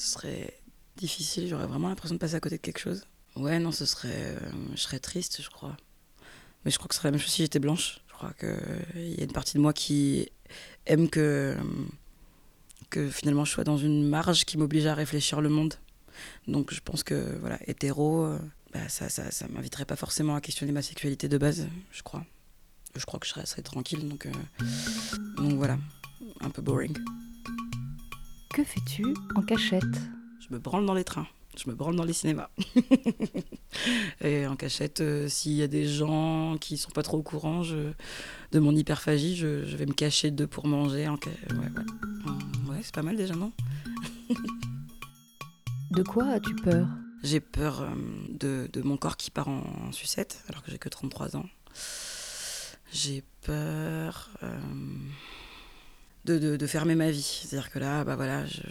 Ce 0.00 0.12
serait 0.14 0.54
difficile, 0.96 1.46
j'aurais 1.46 1.66
vraiment 1.66 1.90
l'impression 1.90 2.14
de 2.14 2.18
passer 2.20 2.34
à 2.34 2.40
côté 2.40 2.56
de 2.56 2.62
quelque 2.62 2.78
chose. 2.78 3.04
Ouais, 3.36 3.58
non, 3.58 3.70
ce 3.70 3.84
serait. 3.84 4.08
euh, 4.14 4.50
je 4.74 4.80
serais 4.80 4.98
triste, 4.98 5.42
je 5.42 5.50
crois. 5.50 5.76
Mais 6.64 6.70
je 6.70 6.78
crois 6.78 6.88
que 6.88 6.94
ce 6.94 7.00
serait 7.00 7.08
la 7.08 7.12
même 7.12 7.20
chose 7.20 7.32
si 7.32 7.42
j'étais 7.42 7.58
blanche. 7.58 8.00
Je 8.08 8.14
crois 8.14 8.32
qu'il 8.32 9.10
y 9.14 9.20
a 9.20 9.24
une 9.24 9.32
partie 9.32 9.58
de 9.58 9.60
moi 9.60 9.74
qui 9.74 10.30
aime 10.86 11.10
que, 11.10 11.54
que 12.88 13.10
finalement 13.10 13.44
je 13.44 13.52
sois 13.52 13.64
dans 13.64 13.76
une 13.76 14.08
marge 14.08 14.46
qui 14.46 14.56
m'oblige 14.56 14.86
à 14.86 14.94
réfléchir 14.94 15.42
le 15.42 15.50
monde. 15.50 15.74
Donc 16.48 16.72
je 16.72 16.80
pense 16.80 17.02
que, 17.02 17.36
voilà, 17.40 17.58
hétéro, 17.66 18.24
euh, 18.24 18.38
bah, 18.72 18.88
ça, 18.88 19.10
ça, 19.10 19.30
ça 19.30 19.48
m'inviterait 19.48 19.84
pas 19.84 19.96
forcément 19.96 20.34
à 20.34 20.40
questionner 20.40 20.72
ma 20.72 20.82
sexualité 20.82 21.28
de 21.28 21.36
base, 21.36 21.66
je 21.92 22.02
crois. 22.02 22.24
Je 22.96 23.04
crois 23.04 23.20
que 23.20 23.26
je 23.26 23.32
serais, 23.32 23.62
tranquille, 23.62 24.08
donc, 24.08 24.24
euh, 24.24 24.32
donc 25.36 25.52
voilà, 25.52 25.78
un 26.40 26.48
peu 26.48 26.62
boring. 26.62 26.96
Que 28.52 28.64
fais-tu 28.64 29.14
en 29.36 29.42
cachette? 29.42 29.84
Je 30.40 30.52
me 30.52 30.58
branle 30.58 30.84
dans 30.86 30.94
les 30.94 31.04
trains. 31.04 31.26
Je 31.56 31.68
me 31.68 31.74
branle 31.74 31.96
dans 31.96 32.04
les 32.04 32.12
cinémas. 32.12 32.48
et 34.20 34.46
en 34.46 34.56
cachette, 34.56 35.00
euh, 35.00 35.28
s'il 35.28 35.52
y 35.52 35.62
a 35.62 35.66
des 35.68 35.86
gens 35.86 36.56
qui 36.60 36.76
sont 36.76 36.90
pas 36.90 37.02
trop 37.02 37.18
au 37.18 37.22
courant 37.22 37.62
je- 37.62 37.92
de 38.52 38.58
mon 38.58 38.74
hyperphagie, 38.74 39.36
je, 39.36 39.64
je 39.64 39.76
vais 39.76 39.86
me 39.86 39.92
cacher 39.92 40.30
d'eux 40.30 40.46
pour 40.46 40.66
manger. 40.66 41.08
En 41.08 41.16
ca- 41.22 41.30
ouais, 41.54 41.58
ouais. 41.58 42.70
Ouais, 42.70 42.80
c'est 42.82 42.94
pas 42.94 43.02
mal 43.02 43.16
déjà, 43.16 43.34
non? 43.34 43.52
De 45.90 46.02
quoi 46.04 46.26
as-tu 46.28 46.54
peur? 46.54 46.86
J'ai 47.24 47.40
peur 47.40 47.82
euh, 47.82 47.88
de, 48.30 48.68
de 48.72 48.80
mon 48.82 48.96
corps 48.96 49.16
qui 49.16 49.30
part 49.32 49.48
en, 49.48 49.62
en 49.88 49.92
sucette, 49.92 50.42
alors 50.48 50.62
que 50.62 50.70
j'ai 50.70 50.78
que 50.78 50.88
33 50.88 51.36
ans. 51.36 51.46
J'ai 52.92 53.24
peur 53.42 54.30
euh, 54.44 54.58
de, 56.24 56.66
fermer 56.66 56.94
ma 56.94 57.10
vie. 57.10 57.22
C'est-à-dire 57.22 57.70
que 57.70 57.78
là, 57.78 58.04
bah 58.04 58.16
voilà, 58.16 58.46
je, 58.46 58.62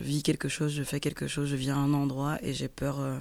vis 0.00 0.22
quelque 0.22 0.48
chose, 0.48 0.72
je 0.72 0.82
fais 0.82 1.00
quelque 1.00 1.26
chose, 1.26 1.48
je 1.48 1.56
viens 1.56 1.76
à 1.76 1.78
un 1.78 1.94
endroit 1.94 2.38
et 2.42 2.52
j'ai 2.54 2.68
peur 2.68 3.00
euh, 3.00 3.18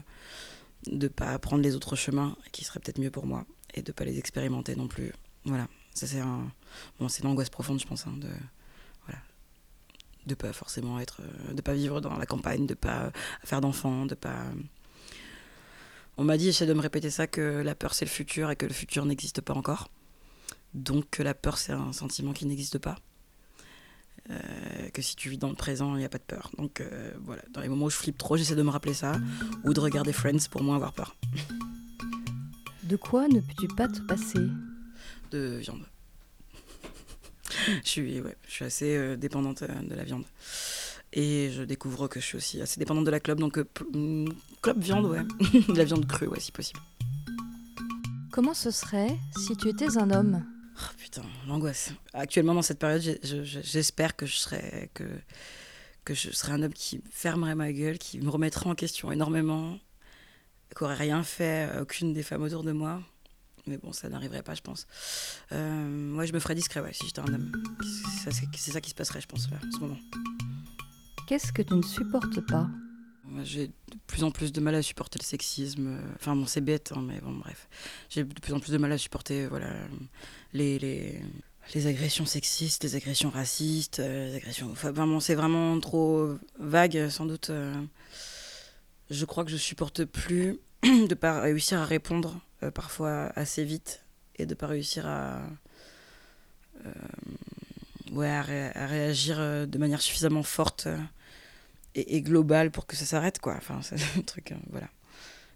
de 0.87 1.07
pas 1.07 1.37
prendre 1.39 1.63
les 1.63 1.75
autres 1.75 1.95
chemins 1.95 2.35
qui 2.51 2.63
seraient 2.63 2.79
peut-être 2.79 2.99
mieux 2.99 3.11
pour 3.11 3.25
moi 3.25 3.45
et 3.73 3.81
de 3.81 3.91
pas 3.91 4.05
les 4.05 4.17
expérimenter 4.17 4.75
non 4.75 4.87
plus. 4.87 5.13
Voilà, 5.45 5.67
c'est 5.93 6.19
un, 6.19 6.51
bon, 6.99 7.07
c'est 7.07 7.23
une 7.23 7.29
angoisse 7.29 7.49
profonde, 7.49 7.79
je 7.79 7.87
pense, 7.87 8.05
hein, 8.07 8.15
de 8.17 8.27
voilà, 9.05 9.21
de 10.25 10.35
pas 10.35 10.51
forcément 10.53 10.99
être, 10.99 11.21
euh, 11.21 11.53
de 11.53 11.61
pas 11.61 11.73
vivre 11.73 12.01
dans 12.01 12.17
la 12.17 12.25
campagne, 12.25 12.65
de 12.65 12.73
pas 12.73 13.11
faire 13.43 13.61
d'enfants, 13.61 14.05
de 14.05 14.15
pas. 14.15 14.43
On 16.17 16.23
m'a 16.23 16.37
dit, 16.37 16.45
j'essaie 16.45 16.65
de 16.65 16.73
me 16.73 16.81
répéter 16.81 17.09
ça, 17.11 17.27
que 17.27 17.61
la 17.61 17.75
peur 17.75 17.93
c'est 17.93 18.05
le 18.05 18.09
futur 18.09 18.49
et 18.49 18.55
que 18.55 18.65
le 18.65 18.73
futur 18.73 19.05
n'existe 19.05 19.41
pas 19.41 19.53
encore. 19.53 19.89
Donc 20.73 21.09
que 21.09 21.23
la 21.23 21.33
peur 21.33 21.57
c'est 21.57 21.71
un 21.71 21.93
sentiment 21.93 22.33
qui 22.33 22.45
n'existe 22.45 22.77
pas. 22.77 22.97
Euh, 24.29 24.89
que 24.93 25.01
si 25.01 25.15
tu 25.15 25.29
vis 25.29 25.37
dans 25.37 25.49
le 25.49 25.55
présent, 25.55 25.95
il 25.95 25.99
n'y 25.99 26.05
a 26.05 26.09
pas 26.09 26.17
de 26.17 26.23
peur. 26.23 26.51
Donc 26.57 26.81
euh, 26.81 27.11
voilà, 27.23 27.41
dans 27.53 27.61
les 27.61 27.69
moments 27.69 27.85
où 27.85 27.89
je 27.89 27.95
flippe 27.95 28.17
trop, 28.17 28.35
j'essaie 28.35 28.55
de 28.55 28.63
me 28.63 28.69
rappeler 28.69 28.93
ça 28.93 29.13
ou 29.63 29.73
de 29.73 29.79
regarder 29.79 30.11
Friends 30.11 30.49
pour 30.51 30.63
moins 30.63 30.75
avoir 30.75 30.93
peur. 30.93 31.15
De 32.83 32.95
quoi 32.95 33.27
ne 33.27 33.39
peux-tu 33.39 33.67
pas 33.67 33.87
te 33.87 33.99
passer? 34.01 34.47
De 35.31 35.57
viande. 35.57 35.83
je, 37.83 37.89
suis, 37.89 38.21
ouais, 38.21 38.35
je 38.47 38.53
suis 38.53 38.65
assez 38.65 38.95
euh, 38.95 39.15
dépendante 39.15 39.63
de 39.63 39.95
la 39.95 40.03
viande. 40.03 40.23
Et 41.13 41.49
je 41.51 41.63
découvre 41.63 42.07
que 42.07 42.19
je 42.19 42.25
suis 42.25 42.37
aussi 42.37 42.61
assez 42.61 42.79
dépendante 42.79 43.05
de 43.05 43.11
la 43.11 43.19
clope, 43.19 43.39
donc 43.39 43.57
mm, 43.57 44.27
clope 44.61 44.79
viande, 44.79 45.05
ouais. 45.05 45.23
de 45.69 45.77
la 45.77 45.85
viande 45.85 46.05
crue, 46.05 46.27
ouais, 46.27 46.39
si 46.39 46.51
possible. 46.51 46.79
Comment 48.31 48.53
ce 48.53 48.71
serait 48.71 49.17
si 49.37 49.55
tu 49.55 49.69
étais 49.69 49.97
un 49.97 50.11
homme? 50.11 50.45
Oh, 50.79 50.93
putain, 50.97 51.23
l'angoisse. 51.47 51.91
Actuellement, 52.13 52.53
dans 52.53 52.61
cette 52.61 52.79
période, 52.79 53.19
j'espère 53.23 54.15
que 54.15 54.25
je 54.25 54.37
serai 54.37 54.91
que, 54.93 55.05
que 56.05 56.13
je 56.13 56.29
serai 56.31 56.53
un 56.53 56.61
homme 56.61 56.73
qui 56.73 57.01
fermerait 57.09 57.55
ma 57.55 57.71
gueule, 57.73 57.97
qui 57.97 58.19
me 58.19 58.29
remettrait 58.29 58.69
en 58.69 58.75
question 58.75 59.11
énormément, 59.11 59.79
qui 60.75 60.83
aurait 60.83 60.95
rien 60.95 61.23
fait 61.23 61.63
à 61.63 61.81
aucune 61.81 62.13
des 62.13 62.23
femmes 62.23 62.43
autour 62.43 62.63
de 62.63 62.71
moi. 62.71 63.01
Mais 63.65 63.77
bon, 63.77 63.91
ça 63.91 64.07
n'arriverait 64.07 64.43
pas, 64.43 64.53
je 64.53 64.61
pense. 64.61 64.87
Euh, 65.51 65.87
moi, 65.89 66.25
je 66.25 66.33
me 66.33 66.39
ferais 66.39 66.55
discret, 66.55 66.79
ouais, 66.79 66.93
si 66.93 67.05
j'étais 67.05 67.19
un 67.19 67.33
homme. 67.33 67.51
C'est 68.23 68.31
ça, 68.31 68.71
ça 68.71 68.81
qui 68.81 68.89
se 68.89 68.95
passerait, 68.95 69.19
je 69.19 69.27
pense, 69.27 69.49
là, 69.49 69.57
en 69.65 69.71
ce 69.71 69.79
moment. 69.79 69.99
Qu'est-ce 71.27 71.51
que 71.51 71.61
tu 71.61 71.73
ne 71.73 71.81
supportes 71.81 72.39
pas? 72.47 72.69
J'ai 73.43 73.67
de 73.67 73.73
plus 74.07 74.23
en 74.23 74.31
plus 74.31 74.51
de 74.51 74.59
mal 74.61 74.75
à 74.75 74.81
supporter 74.81 75.19
le 75.19 75.23
sexisme. 75.25 75.99
Enfin, 76.15 76.35
bon, 76.35 76.45
c'est 76.45 76.61
bête, 76.61 76.91
hein, 76.95 77.01
mais 77.05 77.19
bon, 77.21 77.31
bref. 77.33 77.67
J'ai 78.09 78.23
de 78.23 78.39
plus 78.39 78.53
en 78.53 78.59
plus 78.59 78.71
de 78.71 78.77
mal 78.77 78.91
à 78.91 78.97
supporter 78.97 79.47
voilà, 79.47 79.67
les, 80.53 81.19
agressions 81.85 82.25
sexistes, 82.25 82.83
les 82.83 82.95
agressions 82.95 83.29
racistes, 83.29 83.99
euh, 83.99 84.29
les 84.29 84.35
agressions. 84.35 84.69
Enfin, 84.71 84.91
vraiment, 84.91 85.19
c'est 85.19 85.35
vraiment 85.35 85.79
trop 85.79 86.35
vague, 86.59 87.09
sans 87.09 87.25
doute. 87.25 87.49
euh. 87.49 87.73
Je 89.09 89.25
crois 89.25 89.45
que 89.45 89.51
je 89.51 89.57
supporte 89.57 90.03
plus 90.05 90.57
de 90.83 91.13
pas 91.13 91.39
réussir 91.41 91.79
à 91.79 91.85
répondre 91.85 92.39
euh, 92.63 92.71
parfois 92.71 93.31
assez 93.35 93.63
vite 93.63 94.03
et 94.37 94.45
de 94.45 94.53
pas 94.53 94.67
réussir 94.67 95.07
à. 95.07 95.39
ouais, 98.11 98.29
à, 98.29 98.41
ré- 98.41 98.71
à 98.75 98.85
réagir 98.87 99.37
de 99.67 99.77
manière 99.77 100.01
suffisamment 100.01 100.43
forte 100.43 100.87
et, 101.97 102.15
et 102.15 102.21
globale 102.21 102.71
pour 102.71 102.85
que 102.85 102.95
ça 102.95 103.05
s'arrête, 103.05 103.39
quoi. 103.39 103.55
Enfin, 103.57 103.81
c'est 103.81 103.97
truc, 104.25 104.51
euh, 104.51 104.55
voilà. 104.69 104.87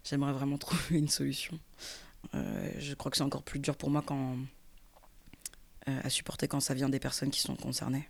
J'aimerais 0.04 0.32
vraiment 0.32 0.58
trouver 0.58 0.98
une 0.98 1.08
solution. 1.08 1.58
Euh, 2.34 2.70
je 2.78 2.94
crois 2.94 3.10
que 3.10 3.16
c'est 3.16 3.22
encore 3.22 3.42
plus 3.42 3.60
dur 3.60 3.76
pour 3.76 3.90
moi 3.90 4.02
quand, 4.04 4.36
euh, 5.88 6.00
à 6.02 6.10
supporter 6.10 6.48
quand 6.48 6.60
ça 6.60 6.74
vient 6.74 6.88
des 6.88 6.98
personnes 6.98 7.30
qui 7.30 7.40
sont 7.40 7.56
concernées. 7.56 8.08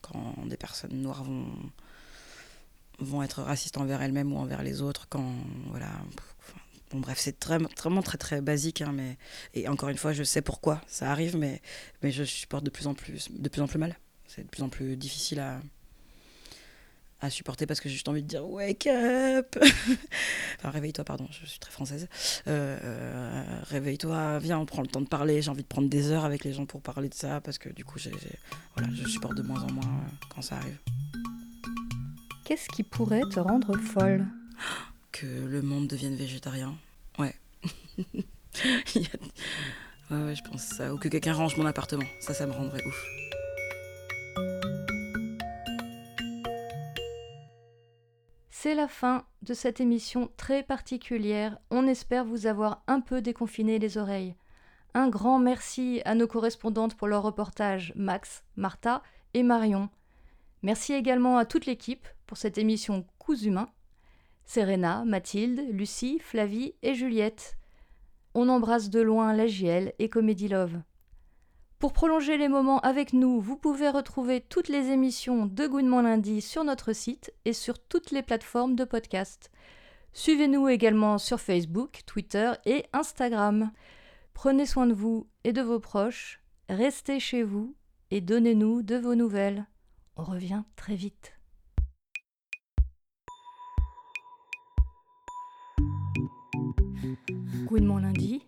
Quand 0.00 0.46
des 0.46 0.56
personnes 0.56 1.02
noires 1.02 1.24
vont, 1.24 1.46
vont 2.98 3.22
être 3.22 3.42
racistes 3.42 3.76
envers 3.76 4.02
elles-mêmes 4.02 4.32
ou 4.32 4.38
envers 4.38 4.62
les 4.62 4.80
autres. 4.80 5.06
Quand, 5.08 5.34
voilà. 5.68 5.90
Bon, 6.90 7.00
bref, 7.00 7.18
c'est 7.18 7.38
très, 7.38 7.58
vraiment 7.58 8.02
très, 8.02 8.16
très 8.16 8.40
basique. 8.40 8.80
hein, 8.80 8.92
mais, 8.94 9.18
et 9.52 9.68
encore 9.68 9.88
une 9.90 9.98
fois, 9.98 10.12
je 10.12 10.22
sais 10.22 10.42
pourquoi 10.42 10.80
ça 10.86 11.10
arrive, 11.10 11.36
mais, 11.36 11.60
mais 12.02 12.12
je 12.12 12.24
supporte 12.24 12.64
de 12.64 12.70
plus 12.70 12.86
en 12.86 12.94
plus, 12.94 13.28
de 13.30 13.48
plus, 13.48 13.60
en 13.60 13.66
plus 13.66 13.78
mal. 13.78 13.98
C'est 14.26 14.44
de 14.44 14.48
plus 14.48 14.62
en 14.62 14.68
plus 14.68 14.96
difficile 14.96 15.40
à, 15.40 15.60
à 17.20 17.30
supporter 17.30 17.66
parce 17.66 17.80
que 17.80 17.88
j'ai 17.88 17.94
juste 17.94 18.08
envie 18.08 18.22
de 18.22 18.28
dire 18.28 18.46
wake 18.46 18.86
up 18.86 19.56
enfin 20.58 20.70
réveille-toi 20.70 21.04
pardon 21.04 21.26
je 21.30 21.46
suis 21.46 21.58
très 21.58 21.70
française. 21.70 22.08
Euh, 22.46 22.78
euh, 22.82 23.44
réveille-toi 23.64 24.38
viens 24.38 24.58
on 24.58 24.66
prend 24.66 24.82
le 24.82 24.88
temps 24.88 25.00
de 25.00 25.08
parler 25.08 25.40
j'ai 25.40 25.50
envie 25.50 25.62
de 25.62 25.68
prendre 25.68 25.88
des 25.88 26.10
heures 26.10 26.24
avec 26.24 26.44
les 26.44 26.52
gens 26.52 26.66
pour 26.66 26.82
parler 26.82 27.08
de 27.08 27.14
ça 27.14 27.40
parce 27.40 27.58
que 27.58 27.70
du 27.70 27.84
coup 27.84 27.98
j'ai, 27.98 28.12
voilà, 28.76 28.92
je 28.94 29.08
supporte 29.08 29.36
de 29.36 29.42
moins 29.42 29.62
en 29.62 29.72
moins 29.72 29.84
euh, 29.84 30.26
quand 30.34 30.42
ça 30.42 30.56
arrive. 30.56 30.78
Qu'est-ce 32.44 32.68
qui 32.68 32.82
pourrait 32.82 33.22
te 33.32 33.40
rendre 33.40 33.76
folle? 33.78 34.26
Que 35.10 35.26
le 35.26 35.62
monde 35.62 35.88
devienne 35.88 36.16
végétarien. 36.16 36.76
Ouais. 37.18 37.34
Ouais, 40.08 40.22
ouais 40.22 40.34
je 40.36 40.42
pense 40.44 40.62
ça. 40.62 40.94
Ou 40.94 40.98
que 40.98 41.08
quelqu'un 41.08 41.34
range 41.34 41.56
mon 41.56 41.66
appartement. 41.66 42.06
Ça 42.20 42.32
ça 42.32 42.46
me 42.46 42.52
rendrait 42.52 42.84
ouf 42.86 43.25
C'est 48.66 48.74
la 48.74 48.88
fin 48.88 49.24
de 49.42 49.54
cette 49.54 49.80
émission 49.80 50.28
très 50.36 50.64
particulière. 50.64 51.56
On 51.70 51.86
espère 51.86 52.24
vous 52.24 52.48
avoir 52.48 52.82
un 52.88 53.00
peu 53.00 53.22
déconfiné 53.22 53.78
les 53.78 53.96
oreilles. 53.96 54.34
Un 54.92 55.08
grand 55.08 55.38
merci 55.38 56.02
à 56.04 56.16
nos 56.16 56.26
correspondantes 56.26 56.96
pour 56.96 57.06
leur 57.06 57.22
reportage, 57.22 57.92
Max, 57.94 58.42
Martha 58.56 59.04
et 59.34 59.44
Marion. 59.44 59.88
Merci 60.62 60.94
également 60.94 61.38
à 61.38 61.44
toute 61.44 61.66
l'équipe 61.66 62.08
pour 62.26 62.38
cette 62.38 62.58
émission 62.58 63.06
Coups 63.20 63.42
humains. 63.42 63.68
Serena, 64.46 65.04
Mathilde, 65.04 65.64
Lucie, 65.70 66.18
Flavie 66.18 66.74
et 66.82 66.94
Juliette. 66.94 67.56
On 68.34 68.48
embrasse 68.48 68.90
de 68.90 69.00
loin 69.00 69.32
la 69.32 69.46
et 70.00 70.08
Comedy 70.08 70.48
Love. 70.48 70.80
Pour 71.78 71.92
prolonger 71.92 72.38
les 72.38 72.48
moments 72.48 72.80
avec 72.80 73.12
nous, 73.12 73.38
vous 73.38 73.56
pouvez 73.56 73.90
retrouver 73.90 74.40
toutes 74.40 74.68
les 74.68 74.88
émissions 74.88 75.44
de 75.44 75.66
Gouinement 75.66 76.00
Lundi 76.00 76.40
sur 76.40 76.64
notre 76.64 76.94
site 76.94 77.34
et 77.44 77.52
sur 77.52 77.78
toutes 77.78 78.12
les 78.12 78.22
plateformes 78.22 78.76
de 78.76 78.84
podcast. 78.84 79.50
Suivez-nous 80.14 80.68
également 80.68 81.18
sur 81.18 81.38
Facebook, 81.38 82.00
Twitter 82.06 82.52
et 82.64 82.86
Instagram. 82.94 83.72
Prenez 84.32 84.64
soin 84.64 84.86
de 84.86 84.94
vous 84.94 85.26
et 85.44 85.52
de 85.52 85.60
vos 85.60 85.78
proches, 85.78 86.40
restez 86.70 87.20
chez 87.20 87.42
vous 87.42 87.74
et 88.10 88.22
donnez-nous 88.22 88.80
de 88.80 88.96
vos 88.96 89.14
nouvelles. 89.14 89.66
On 90.16 90.24
revient 90.24 90.62
très 90.76 90.94
vite. 90.94 91.34
Gouinement 97.66 97.98
Lundi, 97.98 98.46